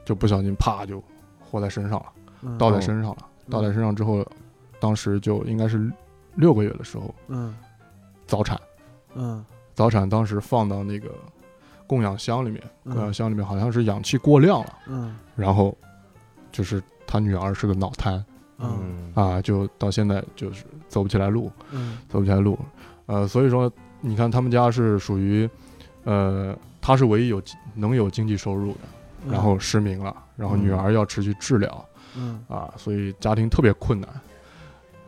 [0.04, 1.00] 就不小心啪就
[1.40, 2.06] 和在身上了，
[2.42, 3.18] 嗯，倒在身上了，
[3.48, 4.26] 倒在身上之后，
[4.80, 5.88] 当时就应该是
[6.34, 7.54] 六个月的时候嗯。
[8.26, 8.60] 早产，
[9.14, 9.44] 嗯。
[9.74, 11.14] 早产当时放到那个
[11.86, 15.16] 供氧箱里面，供氧嗯箱里面好像是氧气过量了，嗯。
[15.36, 15.76] 然后
[16.50, 18.14] 就是他女儿是个脑瘫
[18.58, 18.78] 嗯。
[18.80, 19.12] 嗯。
[19.14, 21.98] 啊，就到现在就是走不起来路，嗯。
[22.08, 22.58] 走不起来路，
[23.06, 23.70] 呃，所以说
[24.06, 25.48] 你看他们家是属于，
[26.04, 27.42] 呃，他是唯一有
[27.74, 28.80] 能有经济收入的，
[29.24, 32.44] 嗯，然后失明了，然后女儿要持续治疗嗯。
[32.46, 34.08] 啊，所以家庭特别困难。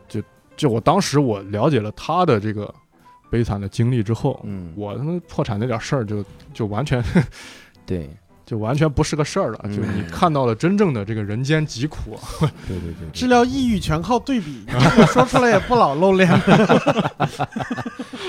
[0.07, 0.19] 就
[0.55, 2.73] 就我当时我了解了他的这个
[3.29, 7.03] 悲惨的经历之后，嗯，我他妈破产那点事儿就就完全
[7.85, 8.09] 对
[8.47, 12.47] 就完全不是个事儿了，就你嗯看到了真正的这个人间疾苦 啊。
[12.65, 14.63] 对对对，治疗抑郁全靠对比，
[15.11, 16.27] 说出来也不老露脸。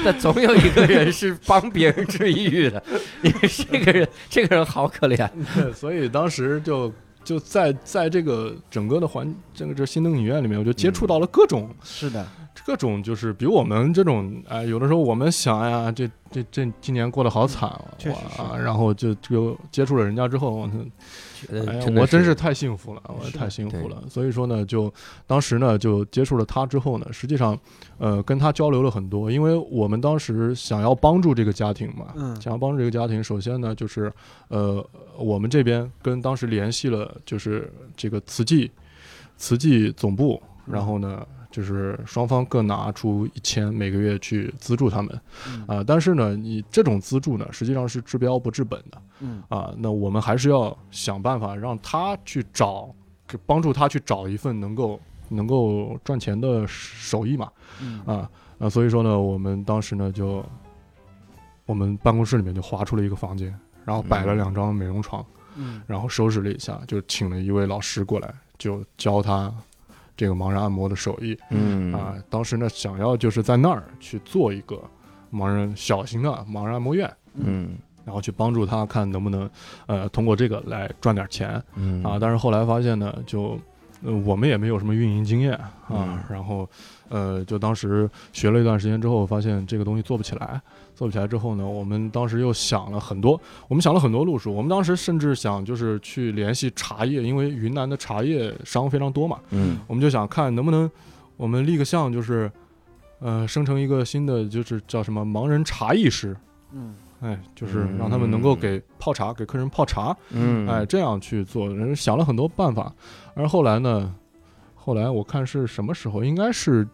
[0.04, 2.82] 那总有一个人是帮别人治抑郁的，
[3.22, 5.28] 你这个人，这个人好可怜。
[5.72, 6.92] 所以当时就
[7.28, 12.26] 就在在这个整个的环这个这新灯影院里面，我就接触到了各种、是的，
[12.64, 17.68] 各种，就是比我们这种哎，有的时候我们想哎呀，这这这今年过得好惨
[18.06, 20.70] 哇然后就就接触了人家之后，我
[21.52, 24.02] 哎呀，我真是太幸福了，我太幸福了。
[24.08, 24.92] 所以说呢，就
[25.26, 27.58] 当时呢就接触了他之后呢，实际上
[27.98, 34.12] 呃跟他交流了很多，因为我们当时想要帮助这个家庭嘛，嗯想要帮助这个家庭，首先呢就是
[34.48, 34.84] 呃
[35.16, 38.70] 我们这边跟当时联系了就是这个慈济
[39.36, 41.26] 慈济总部，然后呢。
[41.58, 45.64] 就是双方各拿出一千，每个月去资助他们，嗯。
[45.66, 49.42] 啊、但是呢，你这种资助呢，实际上是治标不治本的，嗯。
[49.48, 52.94] 啊，那我们还是要想办法让他去找，
[53.44, 57.50] 帮助他去找一份能够能够赚钱的手艺嘛，
[57.82, 58.00] 嗯。
[58.06, 58.30] 啊
[58.60, 60.46] 啊，所以说呢，我们当时呢就，
[61.66, 63.52] 我们办公室里面就划出了一个房间，
[63.84, 65.82] 然后摆了两张美容床，嗯。
[65.88, 69.52] 然后收拾了一下，就请了一位老师过来，就教他
[70.18, 72.14] 这个盲人按摩的手艺嗯啊。
[72.28, 74.78] 当时呢，想要就是在那儿去做一个
[75.32, 77.10] 盲人小型的盲人按摩院。
[77.34, 79.48] 嗯然后去帮助他看能不能，
[79.86, 82.16] 呃，通过这个来赚点钱嗯啊。
[82.18, 83.60] 但是后来发现呢，就，
[84.02, 85.70] 呃，我们也没有什么运营经验啊。
[85.90, 86.66] 嗯然后，
[87.08, 90.60] 呃，就当时学了一段时间之后，发现这个东西做不起来。
[90.94, 94.52] 做不起来之后呢，我们当时又想了很多，我们想了很多路数。
[94.52, 99.38] 我们当时甚至想就是去联系茶叶，因为云南的茶叶商非常多嘛。
[99.50, 100.90] 嗯我们就想看能不能
[101.36, 102.50] 我们立个项，就是，
[103.20, 106.36] 呃，生成一个新的，就是叫什么盲人茶艺师。
[106.72, 112.92] 嗯哎，就是让他们能够嗯给泡茶，给客人泡茶，嗯，哎，这样去做，人想了很多办法。
[113.34, 114.14] 而后来呢，
[114.74, 116.86] 后来我看是什么时候，应该是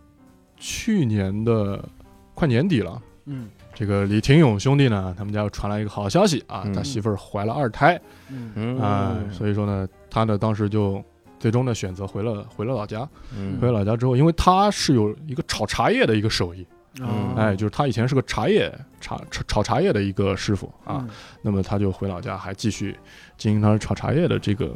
[0.64, 1.84] 去年的
[2.32, 3.02] 快年底了。
[3.26, 3.50] 嗯。
[3.74, 6.72] 这个李廷勇兄弟呢，他们家又传来一个好消息啊，嗯。
[6.72, 8.00] 他媳妇儿怀了二胎。
[8.30, 8.50] 嗯。
[8.54, 8.78] 嗯。
[8.80, 11.04] 啊、所以说呢，他呢当时就
[11.38, 13.06] 最终呢选择回了回了老家。
[13.36, 13.58] 嗯。
[13.60, 16.66] 回了老家之后，因为他是有一个炒茶叶的一个手艺，
[17.00, 21.10] 嗯哎，就是他以前是个茶叶茶炒炒茶叶的一个师傅啊，嗯。
[21.42, 22.96] 那么他就回老家，还继续
[23.36, 24.74] 经营他炒茶叶的这个，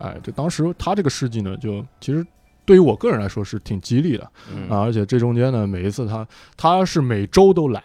[0.00, 2.26] 哎，这当时他这个事迹呢，就其实
[2.68, 4.68] 对于我个人来说是挺激励的嗯。
[4.68, 7.82] 啊，而且这中间呢，每一次他他是每周都来，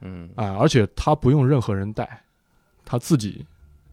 [0.00, 0.28] 嗯。
[0.34, 2.20] 哎，而且他不用任何人带，
[2.84, 3.46] 他自己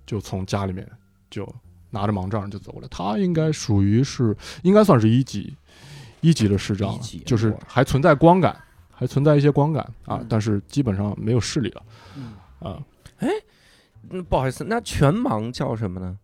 [0.03, 0.89] 就从家里面
[1.29, 1.47] 就
[1.91, 5.55] 拿着盲杖就走了，他应该属于是应该算是一级
[6.21, 8.59] 一级的视障了，就是还存在光感，
[8.91, 11.83] 还存在一些光感啊嗯，但是基本上没有视力了
[12.17, 12.33] 嗯。
[12.59, 12.83] 啊。
[14.09, 16.17] 嗯，不好意思，那全盲叫什么呢？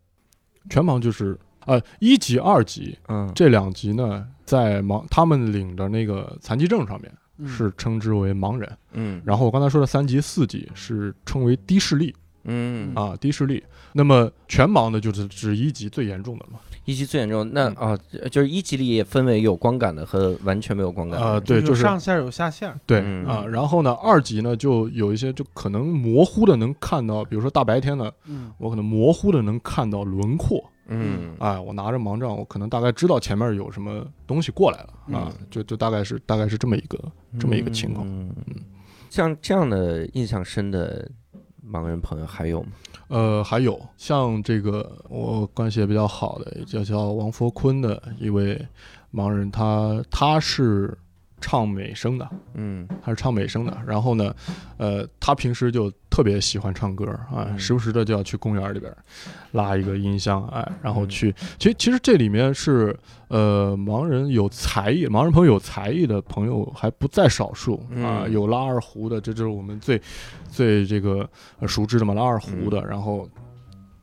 [0.70, 13.64] 全盲就是呃一级、二级嗯，这两级呢，在盲他们领的那个残疾证上面嗯是称之为盲人，嗯然后我刚才说的三级、四级是称为低视力嗯啊，低视力。
[13.93, 16.59] 那么全盲的就是指一级最严重的了嘛？
[16.86, 17.99] 一级最严重，那嗯啊，
[18.32, 21.26] 就是一级里也分为有光感的和完全没有光感的。
[21.26, 23.45] 呃，对，就是上线有下线，对嗯啊。
[23.45, 30.70] 然后呢，二级呢就有一些就可能模糊的能看到，比如说大白天呢，嗯我可能模糊的能看到轮廓。
[30.92, 37.00] 嗯哎，我拿着盲杖，我可能大概知道前面有什么东西过来了啊嗯，就就大概是大概是这么一个
[37.39, 38.06] 这么一个情况。
[38.08, 38.36] 嗯，
[39.10, 41.10] 像这样的印象深的
[41.66, 42.70] 盲人朋友还有吗？
[43.08, 48.66] 呃，还有像这个我关系也比较好的，叫叫王佛坤的一位
[49.14, 50.98] 盲人，他他是
[51.42, 53.78] 唱美声的，嗯他是唱美声的。
[53.86, 54.34] 然后呢，
[54.78, 58.96] 呃，他平时就特别喜欢唱歌啊，嗯时不时的就要去公园里边
[59.52, 61.36] 拉一个音箱，哎，然后嗯去。
[61.58, 70.02] 其实其实这里面是呃，盲人有才艺，盲人朋友有才艺的朋友还不在少数啊，嗯有拉二胡的，这就是我们最
[70.50, 71.28] 最这个
[71.60, 73.28] 呃熟知的嘛，拉二胡的，然后。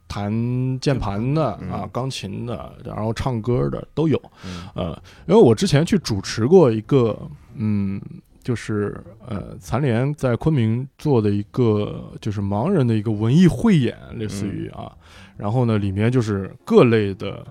[0.08, 4.66] 弹键盘的啊嗯，钢琴的，然后唱歌的都有，嗯。
[4.74, 7.16] 呃，因为我之前去主持过一个，
[7.54, 8.00] 嗯，
[8.42, 14.90] 就是呃，残联在昆明做的一个就是盲人的一个文艺汇演，类似于啊，
[15.36, 17.46] 然后呢，里面就是各类的，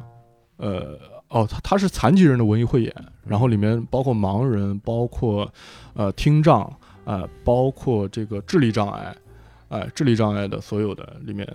[0.57, 0.97] 呃，
[1.29, 2.91] 哦，他他是残疾人的文艺汇演，
[3.25, 5.47] 然后里面包括盲人，包括
[5.93, 6.71] 呃听障，
[7.05, 9.15] 呃，包括这个智力障碍，
[9.69, 11.47] 哎、智力障碍的所有的里面，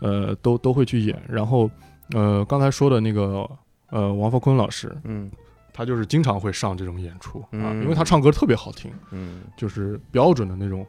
[0.00, 1.70] 呃，都都会去演，然后
[2.14, 3.48] 呃，刚才说的那个
[3.90, 5.30] 呃王福坤老师，嗯
[5.72, 10.84] 他就是经常会上这种演出啊，嗯因为他唱歌特别好听，嗯就是标准的那种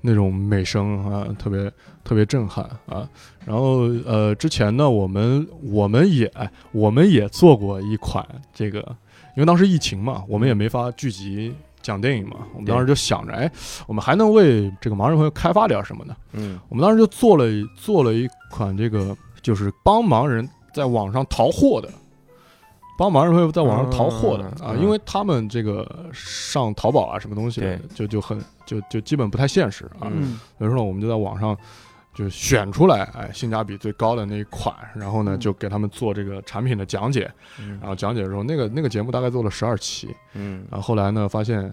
[0.00, 1.72] 那种美声啊，特别
[2.04, 3.08] 特别震撼啊。
[3.44, 8.78] 然后呃，之前呢，我们我们也哎我们也做过一款这个，
[9.36, 11.52] 因为当时疫情嘛，我们也没法聚集
[11.82, 13.50] 讲电影嘛，我们当时就想着，哎，
[13.86, 16.16] 我们还能为这个盲人朋友开发点什么呢？
[16.32, 16.58] 嗯。
[16.68, 17.44] 我们当时就做了
[17.76, 21.88] 做了一款这个，就是帮盲人在网上淘货的，
[22.96, 30.38] 帮盲人朋友在网上淘货的、啊，因为他们这个上淘宝啊什么东西的就就很就就基本不太现实啊，嗯。
[30.58, 31.56] 所以说呢，我们就在网上
[32.14, 41.72] 就选出来，哎，性价比最高的那一款，然后呢嗯就给他们做这个产品的讲解，嗯然后讲解的时候，那个那个节目大概做了十二期，嗯然后后来呢发现。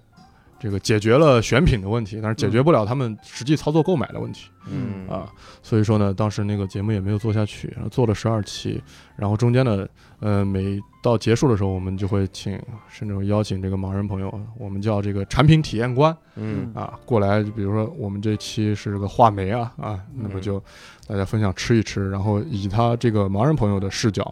[0.60, 4.50] 这个解决了选品的问题，但是解决不了他们实际操作购买的问题。
[4.72, 5.28] 嗯啊，
[5.64, 8.80] 所以说呢，当时那个节目也没有做下去，然后做了十二期，
[9.16, 9.88] 然后中间呢，
[10.20, 20.62] 呃，每到结束的时候，我们就会请，甚至会邀请这个盲人朋友，我们叫这个产品体验官嗯啊过来，比如说我们这期是个话梅啊啊，那么就
[21.08, 24.32] 大家分享吃一吃，然后以他这个盲人朋友的视角。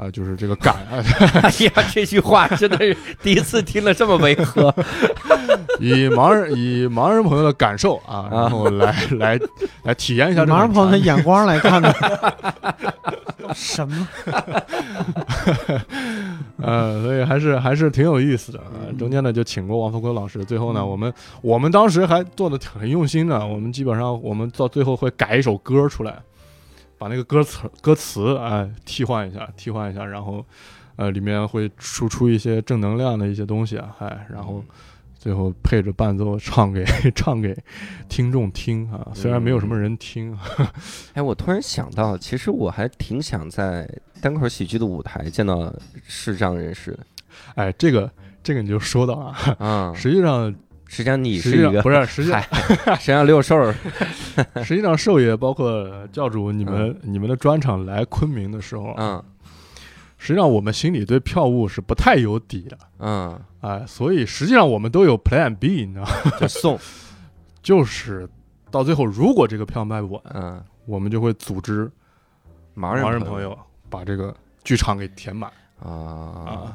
[0.00, 0.76] 啊，就是这个感，
[1.42, 4.74] 哎呀，这句话真的是第一次听了这么违和。
[5.78, 9.38] 以盲人以盲人朋友的感受啊，然后来来
[9.82, 11.94] 来体验一下这款马上朋友的眼光来看的，
[13.54, 14.08] 什么？
[16.62, 18.60] 呃，所以还是还是挺有意思的。
[18.98, 26.14] 中间呢就请过王福坤老师，最后呢，嗯我们我们当时还做的很用心的，我们基本上我们到最后会改一首歌出来，
[27.00, 30.44] 把那个歌词歌词哎、替换一下，替换一下，然后
[30.96, 34.62] 呃里面会输出一些正能量的一些东西啊，哎，然后
[35.18, 36.84] 最后配着伴奏唱给
[37.16, 37.56] 唱给
[38.06, 40.36] 听众听啊，虽然没有什么人听，
[41.14, 43.88] 哎，我突然想到，其实我还挺想在
[44.20, 45.74] 单口喜剧的舞台见到
[46.06, 46.98] 视障人士的。
[47.54, 50.54] 哎，这个这个你就说到啊， 嗯，实际上
[50.90, 53.72] 实际上你是一个不是实际上嗨，实际上六兽，
[54.64, 59.22] 实际上，兽爷包括教主，你们、你们的专场来昆明的时候，嗯。
[60.18, 66.10] 实际上我们心里对票务是不太有底的，嗯，哎，所以实际上我们都有 Plan B，你知道吗？
[66.40, 66.78] 就送，
[67.62, 68.28] 就是
[68.70, 71.90] 到最后，如果这个票卖不完，嗯，我们就会组织
[72.76, 73.56] 盲人盲人朋友
[73.88, 75.50] 把这个剧场给填满
[75.82, 76.72] 啊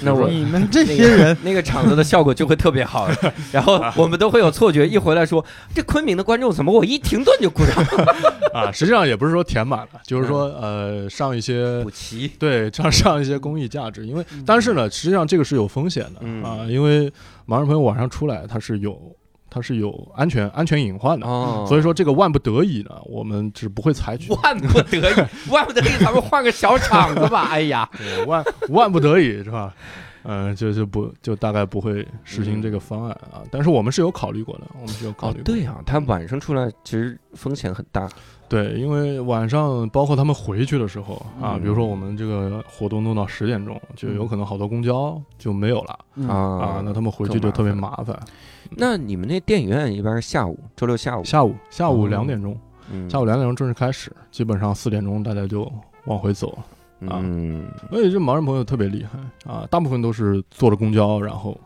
[0.00, 3.10] 那我你们这些人，那个场子的效果就会特别好，
[3.52, 5.44] 然后我们都会有错觉，一回来说
[5.74, 7.84] 这昆明的观众怎么我一停顿就鼓掌，
[8.54, 16.42] 啊，实际上也不是说填满了，就是说呃上一些补齐，对上上一些公益价值，因为但是呢，实际上这个是有风险的、嗯。
[16.42, 17.12] 啊，因为
[17.46, 18.98] 盲人朋友晚上出来，他是有
[19.54, 27.48] 它是有安全安全隐患的，哦，所以说这个万不得已呢，我们是不会采取万不得已，万不得已， 咱们换个小厂子吧。
[27.52, 29.74] 哎呀，对万万不得已是吧？
[30.24, 35.42] 嗯、就就不就大概不会实行这个方案啊，但是我们是有考虑过的，我们是有考虑过，的。
[35.42, 38.08] 哦对呀、他晚上出来其实风险很大。
[38.48, 48.16] 对，因为晚上包括他们回去的时候啊，嗯比如说我们这个活动弄到十点钟，就有可能好多公交就没有了、嗯啊啊，那他们回去就特别麻烦。
[48.76, 52.08] 那你们那电影院一般是下午，周六下午，下午下午哦。
[52.08, 52.58] 两点钟，
[52.90, 53.08] 嗯。
[53.08, 55.70] 下午两点钟正式开始，基本上四点钟大家就
[56.06, 56.52] 往回走。
[56.52, 56.58] 了。
[57.08, 59.18] 啊嗯所以这盲人朋友特别厉害
[59.52, 61.58] 啊，大部分都是坐着公交，然后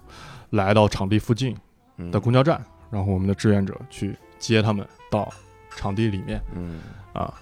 [0.51, 1.55] 来到场地附近
[1.99, 2.11] 嗯。
[2.11, 5.31] 的公交站，然后我们的志愿者去接他们到
[5.71, 6.41] 场地里面。
[6.55, 6.81] 嗯。
[7.13, 7.35] 啊。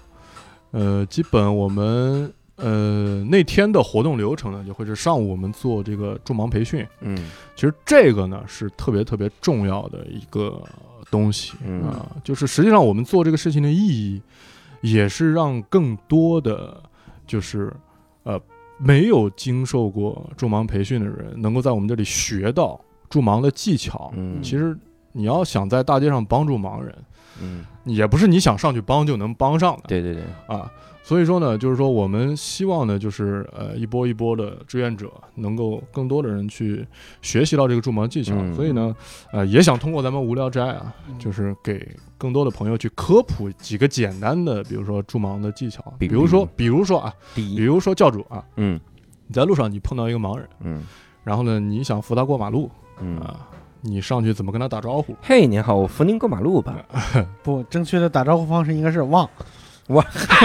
[0.71, 7.17] 呃，基本我们呃那天的活动流程呢，就会是上午我们做这个助盲培训，嗯
[7.55, 10.61] 其实这个呢是特别特别重要的一个
[11.11, 14.21] 东西嗯啊，就是实际上我们做这个事情的意义，
[14.81, 16.81] 也是让更多的
[17.27, 17.71] 就是
[18.23, 18.39] 呃
[18.77, 22.79] 没有经受过助盲培训的人，能够在我们这里学到
[23.09, 24.77] 助盲的技巧，嗯，其实
[25.17, 26.93] 你要想在大街上帮助盲人，
[27.41, 29.83] 嗯，也不是你想上去帮就能帮上的。
[29.87, 30.69] 对对对，啊。
[31.03, 36.85] 所以说呢，就是说我们希望呢，就是呃一波一波的志愿者，能够更多的人去
[37.21, 38.33] 学习到这个助盲技巧。
[38.35, 38.53] 嗯。
[38.55, 38.93] 所以呢，
[39.31, 41.17] 呃，也想通过咱们无聊斋啊，嗯。
[41.19, 41.87] 就是给
[42.17, 46.83] 更多的朋友去科普几个简单的，比如说助盲的技巧，比比如说，比如。
[46.83, 48.79] 说啊，比如说教主啊，嗯。
[49.27, 50.83] 你在路上你碰到一个盲人，嗯。
[51.23, 53.47] 然后呢，你想扶他过马路嗯，啊，
[53.85, 55.15] 你上去怎么跟他打招呼？
[55.21, 56.75] 嘿，您好，我扶您过马路吧。
[57.43, 59.29] 不正确的打招呼方式应该是望，
[59.87, 60.03] 我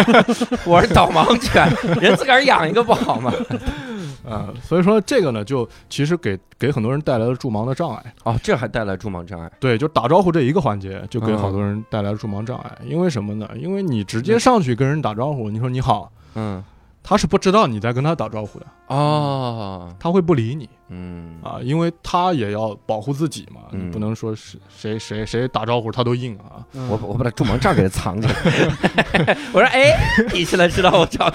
[0.66, 1.66] 我是导盲犬，
[2.00, 3.32] 人自个儿养一个不好吗？
[4.28, 8.14] 啊，所以说这个呢，就其实给给很多人带来了助盲的障碍。
[8.24, 9.50] 哦，这还带来助盲障碍。
[9.58, 12.70] 对，就打招呼这一个环节，就给嗯好多人带来了助盲障碍。
[12.86, 13.48] 因为什么呢？
[13.56, 16.62] 因为你直接上去跟人打招呼，你说你好，嗯，
[17.02, 20.68] 他是不知道你在跟他打招呼的，哦，他会不理你。
[20.88, 21.40] 嗯。
[21.42, 23.86] 啊，因为他也要保护自己嘛，嗯。
[23.86, 26.64] 你不能说是谁谁谁打招呼他都应啊。
[26.72, 28.34] 我我把他助盲杖给他藏起来。
[29.52, 29.98] 我说，哎，
[30.32, 31.32] 你现在知道我找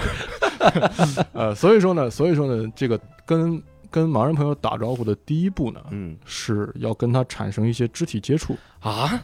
[1.34, 3.60] 呃，所以说呢，所以说呢，这个跟
[3.90, 6.16] 跟盲人朋友打招呼的第一步呢，嗯。
[6.24, 8.56] 是要跟他产生一些肢体接触。
[8.80, 9.20] 啊，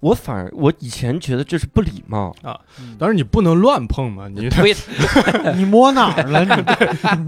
[0.00, 2.58] 我反而我以前觉得这是不礼貌，啊，
[2.98, 4.74] 但是你不能乱碰嘛，你推
[5.56, 6.42] 你摸哪儿了？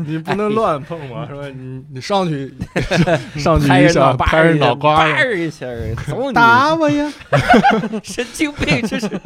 [0.06, 0.12] 你？
[0.12, 1.46] 你不能乱碰嘛， 是吧？
[1.48, 2.52] 你你上去
[3.36, 5.66] 上去一下，人脑瓜拍人脑瓜叭一下，
[6.06, 7.12] 揍你，打我呀！
[8.02, 9.20] 神经病，这是。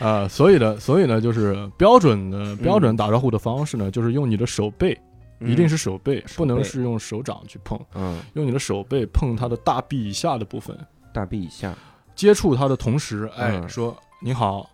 [0.00, 5.00] 啊，所以呢，所以呢，就是标准的标准打招呼的方式呢，就是用你的手背，
[5.40, 10.76] 一定是手背，不能是用手掌去碰，嗯，用你的手背碰他的大臂以下的部分，
[11.12, 11.72] 大臂以下，
[12.14, 14.68] 接触他的同时，哎，嗯说你好。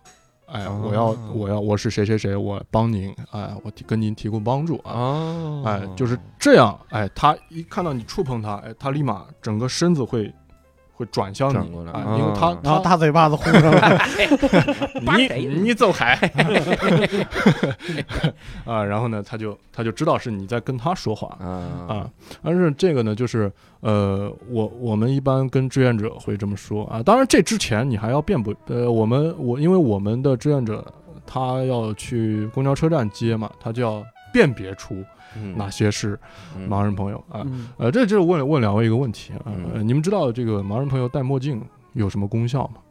[0.47, 0.81] 哎，哦。
[0.83, 5.63] 我要，我要，我是谁谁谁，我帮您，哎，我提跟您提供帮助啊，哦。
[5.65, 10.33] 哎，就是这样，哎，他一看到你触碰他，哎，他立马整个身子会
[11.01, 14.07] 会转向你转过来，哎哦因为他然后大嘴巴子呼上来，
[15.37, 16.13] 你你走开
[18.65, 18.83] 啊！
[18.83, 21.47] 然后呢，他就他就知道是你在跟他说话啊
[21.87, 22.09] 啊。
[22.43, 27.01] 但是这个呢，就是呃，我我们一般跟志愿者会这么说啊。
[27.03, 28.53] 当然，这之前你还要辩驳。
[28.67, 30.85] 呃，我们我因为我们的志愿者
[31.25, 35.05] 他要去公交车站接嘛，他就要辨别出嗯
[35.55, 36.19] 哪些是
[36.55, 36.67] 嗯。
[36.69, 37.41] 盲人朋友啊。
[37.45, 37.69] 嗯。
[37.77, 39.51] 呃，这就是问问两位一个问题啊，
[39.83, 41.63] 你们知道这个盲人朋友戴墨镜
[41.93, 42.81] 有什么功效吗？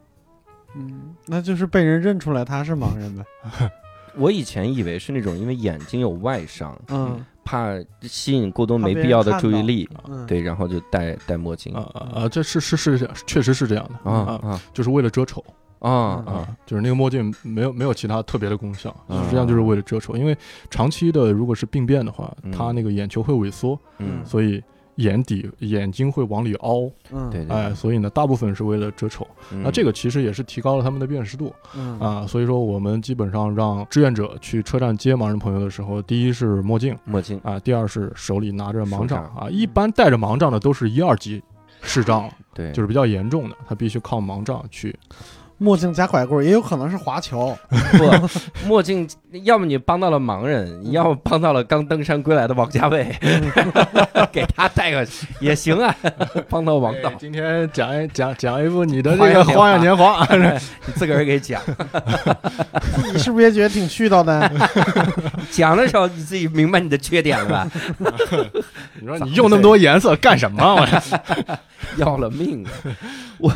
[0.75, 3.25] 嗯，那就是被人认出来他是盲人呗。
[4.17, 7.23] 我以前以为是那种因为眼睛有外伤，嗯。
[7.43, 7.71] 怕
[8.03, 11.73] 吸引过多没必要的注意力，嗯，对，然后就戴戴墨镜。
[11.73, 12.29] 啊啊啊！
[12.29, 14.09] 这是是是，确实是这样的。
[14.11, 14.61] 啊啊。
[14.71, 15.43] 就是为了遮丑
[15.81, 20.15] 啊啊啊，就是那个墨镜没有没有其他特别的功效，啊实际上就是为了遮丑。
[20.15, 20.37] 因为
[20.69, 24.61] 长期的如果是病变的话嗯，他那个眼球会萎缩，嗯，所以
[24.97, 29.25] 眼底眼睛会往里凹，嗯对对，哎，所以呢，大部分是为了遮丑。
[29.51, 32.27] 嗯那这个其实也是提高了他们的辨识度嗯啊。
[32.27, 39.49] 所以说，我们基本上让志愿者去车站接盲人朋友的时候，第一是墨镜墨镜啊，第二是手里拿着盲杖杖啊。
[39.49, 41.41] 一般带着盲杖的都是一二级
[41.81, 42.29] 视障。
[42.53, 44.93] 对，就是比较严重的，他必须靠盲杖去。
[45.61, 47.55] 墨镜加拐棍，也有可能是华侨。
[47.69, 48.27] 不
[48.65, 49.07] 墨镜，
[49.43, 53.15] 要么你帮到了盲人，要么帮到了刚登山归来的王家卫，
[54.33, 55.07] 给他带个
[55.39, 55.95] 也行啊，
[56.49, 60.25] 帮到王导，今天讲一讲讲一部你的这花样年华个《花样年华》
[60.87, 61.61] 你自个儿给讲，
[63.13, 64.51] 你是不是也觉得挺絮叨的？
[65.51, 67.71] 讲的时候你自己明白你的缺点了吧？
[68.99, 70.73] 你说你用那么多颜色干什么？
[70.73, 70.87] 我
[71.97, 72.69] 要了命了，
[73.37, 73.51] 我，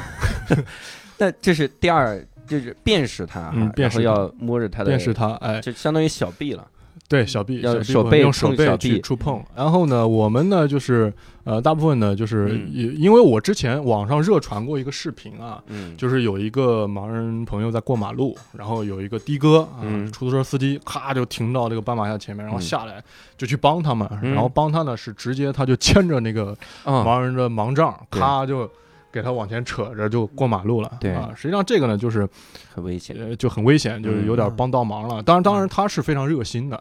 [1.17, 6.67] 那这是第二，就是辨识它，嗯辨识他然后要摸着它的，辨识他，哎，就相当于小臂了，
[7.07, 9.01] 对，小臂，小臂要手背用手碰小背去臂。
[9.01, 9.43] 触碰。
[9.55, 11.13] 然后呢，我们呢就是
[11.43, 12.69] 呃，大部分呢就是嗯。
[12.73, 20.11] 因因为我之前网上热传过一个视频啊，嗯，就是有一个盲人朋友在过马路，然后有一个的哥啊，嗯。
[20.11, 22.61] 出租车司机咔就停到这个斑马线前面，然后嗯。
[22.61, 23.03] 下来
[23.37, 24.33] 就去帮他们，嗯。
[24.33, 28.19] 然后帮他呢是直接他就牵着那个啊，盲人的盲杖，对。
[28.19, 28.69] 咔就
[29.15, 30.91] 给他往前扯着就过马路了。
[30.99, 32.27] 对啊，实际上这个呢就是
[32.75, 35.23] 很危险，呃就很危险，就是有点帮倒忙了。
[35.23, 36.75] 当然，当然他是非常热心的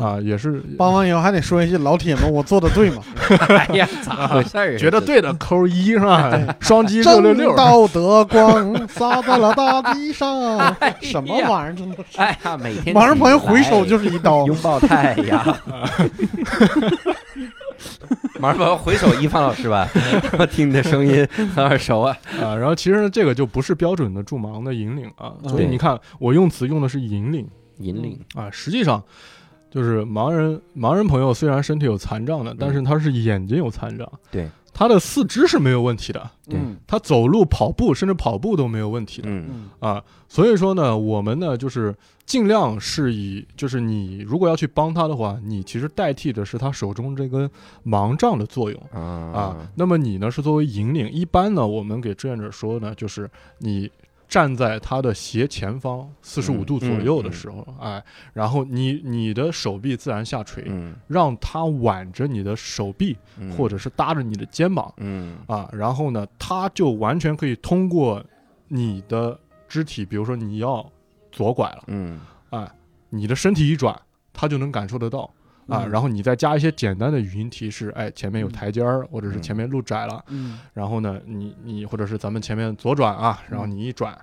[0.00, 3.02] 啊，也是帮完以后还得说一句：“老铁们，我做的对吗
[3.50, 4.78] 哎呀，咋回事？
[4.78, 6.30] 觉得对的扣一是吧？
[6.60, 7.56] 双击？”六六六正。
[7.56, 10.30] 道德光洒在了大地上。
[11.02, 11.74] 什么玩意儿？
[11.74, 12.18] 真的是。
[12.18, 14.46] 哎呀，每天盲人朋友回手就是一刀。
[14.46, 15.56] 拥抱太阳。
[18.40, 19.86] 盲人朋友回首，一帆老师吧，
[20.38, 22.16] 我 听你的声音很耳熟啊。
[22.42, 27.46] 啊，然后其实呢，这个就不是标准的助盲的引领啊，所以你看我用词用的是引领。
[27.80, 29.02] 引领，啊，实际上
[29.70, 36.76] 就是盲人盲人朋友虽然身体有残障的，但是他是眼睛有残障，对，他的四肢是没有问题的，嗯。
[36.86, 39.28] 他走路、跑步，甚至跑步都没有问题的。
[39.28, 39.70] 嗯嗯。
[39.78, 41.94] 啊，所以说呢，我们呢就是
[42.24, 47.50] 尽量是以，就是你如果要去帮他的话，你其实代替的是他手中这根
[47.84, 48.82] 盲杖的作用。
[48.92, 49.00] 啊。
[49.00, 49.56] 啊。
[49.74, 53.90] 那么你呢是作为引领，一般呢我们给志愿者说呢，就是你
[54.30, 58.02] 站在他的斜前方四十五嗯度左右的时候，哎，
[58.32, 60.94] 然后你你的手臂自然下垂，嗯。
[61.08, 63.50] 让他挽着你的手臂，嗯。
[63.50, 65.38] 或者是搭着你的肩膀嗯。
[65.48, 68.24] 啊，然后呢，他就完全可以通过
[68.68, 69.36] 你的
[69.68, 70.88] 肢体，比如说你要
[71.32, 72.20] 左拐了，嗯。
[72.50, 72.70] 哎，
[73.08, 74.00] 你的身体一转，
[74.32, 75.28] 他就能感受得到
[75.70, 75.84] 啊。
[75.84, 75.90] 嗯。
[75.90, 78.52] 然后你再加一些简单的语音提示，哎，前面有嗯。
[78.52, 79.42] 台阶儿，或者是嗯。
[79.42, 80.58] 前面路窄了，嗯。
[80.74, 84.16] 然后呢，你你或者是咱们前面左转啊，然后嗯你一转，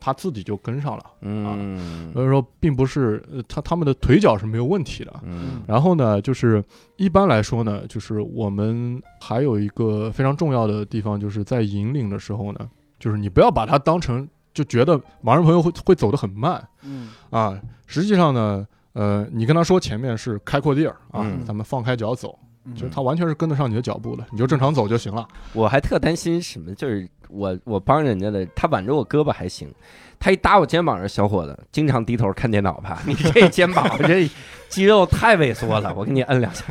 [0.00, 1.04] 他自己就跟上了。
[1.22, 2.12] 嗯。
[2.12, 5.12] 所以说，并不是呃他他们的腿脚是没有问题的。
[5.24, 5.62] 嗯。
[5.66, 6.62] 然后呢，就是
[6.96, 12.60] 一般来说呢，就是我们还有一个非常重要的地方，就是在引领的时候呢，
[12.98, 16.66] 就是你不要把它当成就觉得盲人朋友会会走得很慢。
[16.82, 17.10] 嗯。
[17.30, 18.66] 啊，实际上呢，
[18.98, 25.24] 呃，你跟他说前面是开阔地儿啊，嗯咱们放开脚走，嗯，就是他完全是跟得上你的脚步的，你就正常走就行了。
[25.52, 29.72] 我还特担心什么，就是我我帮人家的，他挽着我胳膊还行，
[30.18, 33.00] 他一搭我肩膀上，小伙子经常低头看电脑吧？
[33.06, 34.28] 你这 肩膀这
[34.68, 36.64] 肌肉太萎缩了，我给你摁两下。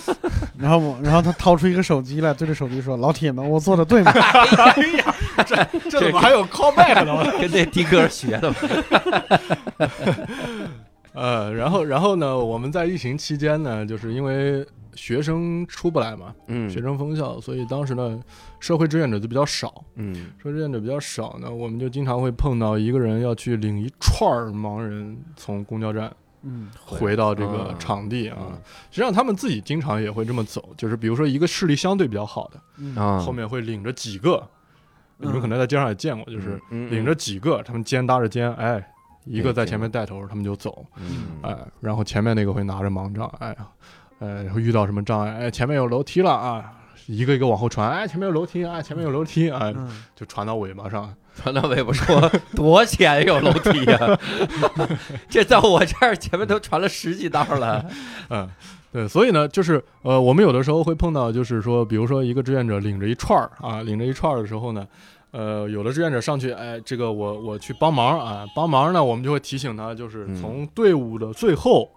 [0.58, 5.14] 然后我，然后他掏出一个手机来，对着手机说：“老铁们，我做的对吗哎呀，
[5.46, 5.56] 这
[5.88, 7.24] 这怎么还有 callback 呢？
[7.40, 9.88] 跟那的哥学的吧？
[11.12, 18.20] 呃，然后然后呢，我们在疫情期间呢，就是因为学生出不来嘛，嗯学生封校，所以当时呢，
[18.58, 19.84] 社会志愿者就比较少。
[19.96, 26.12] 嗯社会志愿者比较少呢，我们就经常会碰到一个人要去领一串儿盲人从公交站？”
[26.42, 28.38] 嗯回到这个啊场地啊。
[28.40, 28.58] 嗯
[28.90, 32.50] 实际上他们自己经常也会这么走，就是比如说一个视力相对比较好
[32.94, 34.42] 的，后面会领着几个，
[35.18, 38.89] 你们嗯可能在街上也见过，就是嗯领着几个，他们肩搭着肩，哎，
[39.24, 43.68] 一个在前面带头，他们就走，嗯哎，然后前面那个会拿着盲杖，哎呀，
[44.20, 46.72] 哎，会遇到什么障碍，哎，前面有楼梯了啊。
[47.06, 53.98] 一个一个往后传，哎，前面有楼梯，啊，前面有楼梯，哎，嗯就传到尾巴上， 传到尾巴说多前有楼梯呀、
[55.28, 57.84] 这在我这儿前面都传了十几道了。
[58.30, 58.48] 嗯，
[58.92, 64.86] 对，所以呢，就是呃，我们有的时候会碰到，就是说，比如说一个志愿者领着一串儿啊，领着一串儿的时候呢，
[65.32, 70.34] 呃，有的志愿者上去，哎，这个我我去帮忙啊，帮忙呢，我们就会提醒他，就是嗯。
[70.40, 71.88] 从队伍的最后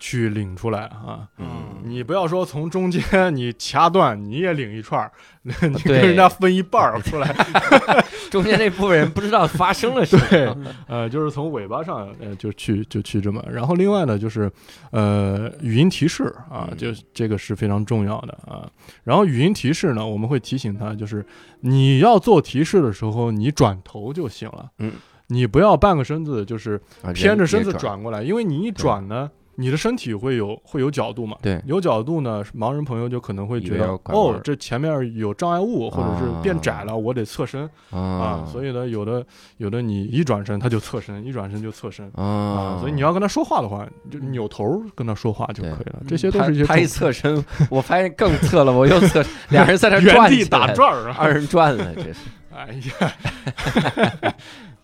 [0.00, 1.28] 去领出来啊。
[1.38, 1.46] 嗯
[1.82, 3.02] 你不要说从中间
[3.34, 5.10] 你掐断，你也领一串儿，
[5.42, 7.34] 你跟对人家分一半儿出来，
[8.30, 10.26] 中间那部分人不知道发生了什么。
[10.28, 10.54] 对，
[10.86, 13.42] 呃，就是从尾巴上，呃，就去就去这么。
[13.50, 14.50] 然后另外呢，就是
[14.90, 18.70] 呃，语音提示啊，嗯就这个是非常重要的啊。
[19.02, 21.24] 然后语音提示呢，我们会提醒他，就是
[21.60, 24.92] 你要做提示的时候，你转头就行了，嗯，
[25.28, 29.30] 你不要半个身子就是啊偏着身子转过来，因为你一转呢。
[29.60, 31.36] 你的身体会有会有角度嘛？
[31.42, 31.60] 对。
[31.66, 37.68] 有角度呢，盲人朋友就可能会觉得哦这前面有障碍物，或者是变窄了，我得侧身。
[37.90, 38.00] 啊。
[38.00, 39.24] 啊，所以呢，有的
[39.58, 42.10] 有的你一转身他就侧身，一转身就侧身。
[42.14, 42.24] 啊。
[42.24, 46.00] 啊，所以你要跟他说话的话，就扭头跟他说话就可以了。
[46.08, 50.48] 这些都是一些他他一侧身， 我发现更侧了，我又侧， 俩人在那原地转起来。
[50.48, 51.12] 打转！
[51.14, 52.20] 二人转了，这是。
[52.52, 54.34] 哎呀，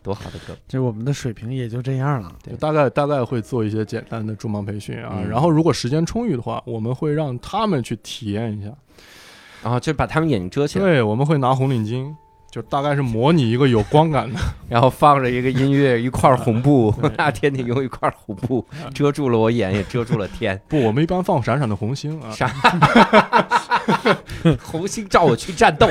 [0.06, 0.56] 多好的歌。
[0.68, 2.32] 就我们的水平也就这样了。
[2.44, 8.70] 对就大概大概会做一些简单的助盲培训啊，嗯然后如果时间充裕的话，我们会让他们去体验一下。
[9.62, 12.14] 然后就把他们眼睛遮起来，对，我们会拿红领巾，
[12.50, 20.60] 就大概是模拟一个有光感的， 然后放着一个音乐，一块红布对， 那天顶用一块红布遮住了我眼，也遮住了天。
[20.68, 22.48] 不，我们一般放闪闪的红星啊， 啥？
[24.62, 25.86] 红星照我去战斗。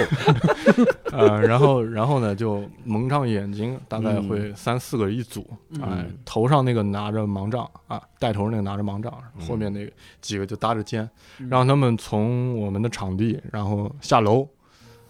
[1.12, 4.28] 呃，然后然后呢就蒙上眼睛，大概嗯。
[4.28, 5.82] 会三四个一组，嗯。
[5.84, 9.46] 哎，头上那个拿着盲杖啊，带头那个拿着盲杖，嗯。
[9.46, 11.08] 后面那个几个就搭着肩，
[11.40, 11.48] 嗯。
[11.50, 14.48] 让他们从我们的场地，然后下楼，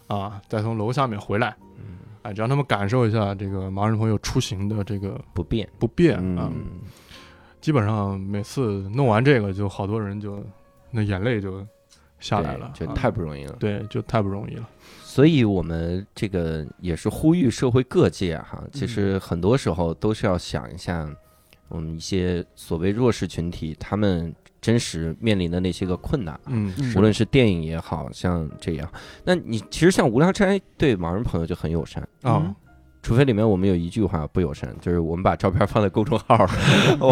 [0.07, 5.67] 啊，再从楼下面回来，嗯哎，让他们感受一下这个盲人朋友出行的这个不便。
[5.79, 6.49] 不便啊。
[6.53, 6.81] 嗯，
[7.61, 10.43] 基本上每次弄完这个，就好多人就
[10.91, 11.65] 那眼泪就
[12.19, 13.55] 下来了，就啊太不容易了。
[13.59, 14.69] 对，就太不容易了。
[15.03, 21.09] 所以我们这个也是呼吁社会各界哈，其实很多时候都是要想一下，
[21.67, 24.33] 我们一些所谓弱势群体，他们
[24.65, 26.39] 真实面临的那些个困难。
[26.47, 28.91] 嗯，嗯无论是电影也好像这样，
[29.23, 32.55] 那你其实像无聊斋对盲人朋友就很友善，啊嗯，
[33.05, 36.43] 除非里面我们有一句话不友善，就是我们把照片放在公众号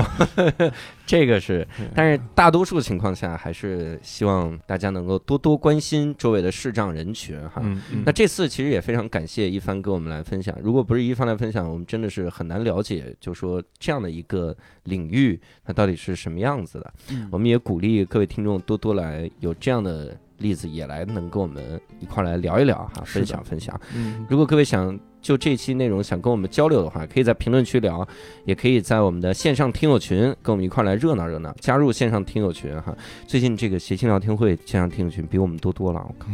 [1.06, 7.62] 这个是，但是大多数情况下还是希望大家能够多多关心周围的视障人群哈。
[7.64, 8.04] 嗯嗯。
[8.04, 16.94] 那这次其实也非常感谢一帆跟我们来分享，如果不是一帆来分享，我们真的是很难了解，就说这样的一个领域它到底是什么样子的。
[17.12, 17.30] 嗯。
[17.32, 23.80] 我们也鼓励各位听众多多来有这样的例子，也来能跟我们一块儿来聊一聊哈，分享分享。
[23.94, 24.26] 嗯。
[24.28, 28.08] 如果各位想就这期内容想跟我们交流的话，可以在评论区聊，
[28.46, 32.96] 也可以在我们的线上听友群跟我们一块来热闹热闹，加入线上听友群哈。
[33.26, 36.28] 最近这个谐星聊天会线上听友群比我们多多了，我靠，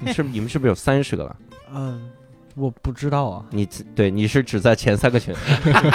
[0.00, 1.36] 你 是你们是不是有三十个了？
[1.74, 2.10] 嗯，
[2.56, 3.44] 我不知道啊。
[3.50, 5.34] 你只对你是只在前三个群。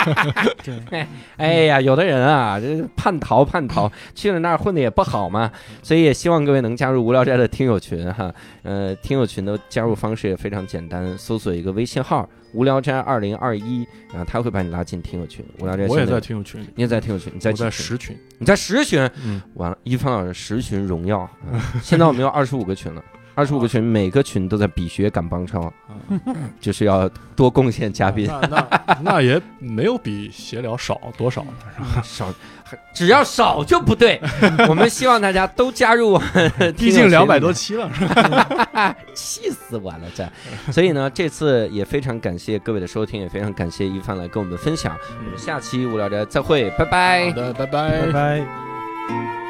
[0.63, 1.05] 对，
[1.37, 5.51] 哎呀，有的人啊，这叛逃叛逃，去了那儿混的也不好嘛，
[5.81, 8.33] 所以也希望各位能加入无聊斋的听友群哈。
[8.61, 15.43] 呃，听友群的加入方式也非常简单，搜索一个微信号“无聊斋二零二一”，然后他会把你拉进听友群。
[15.59, 21.31] 无聊斋我也现在听友群里，你也在听友群，你在我在十群，你在十群，嗯，完了，一帆老师十群荣耀，啊
[21.81, 23.03] 现在我们有二十五个群了。
[23.33, 25.71] 二十五个群，每个群都在比学赶帮超，
[26.59, 31.45] 就是要多贡献嘉宾，那那那也没有比闲聊少多少，
[32.03, 32.33] 少，
[32.93, 34.21] 只要少就不对。
[34.67, 38.95] 我们希望大家都加入我们，毕竟两百多，期了，是吧？
[39.15, 40.29] 气死我了这。
[40.71, 44.95] 所以呢，这次也非常感谢各位的收听，也非常感谢一帆来跟我们分享。
[45.25, 47.35] 我们下期无聊斋再会，拜拜好。
[47.35, 49.40] 的，拜拜拜拜。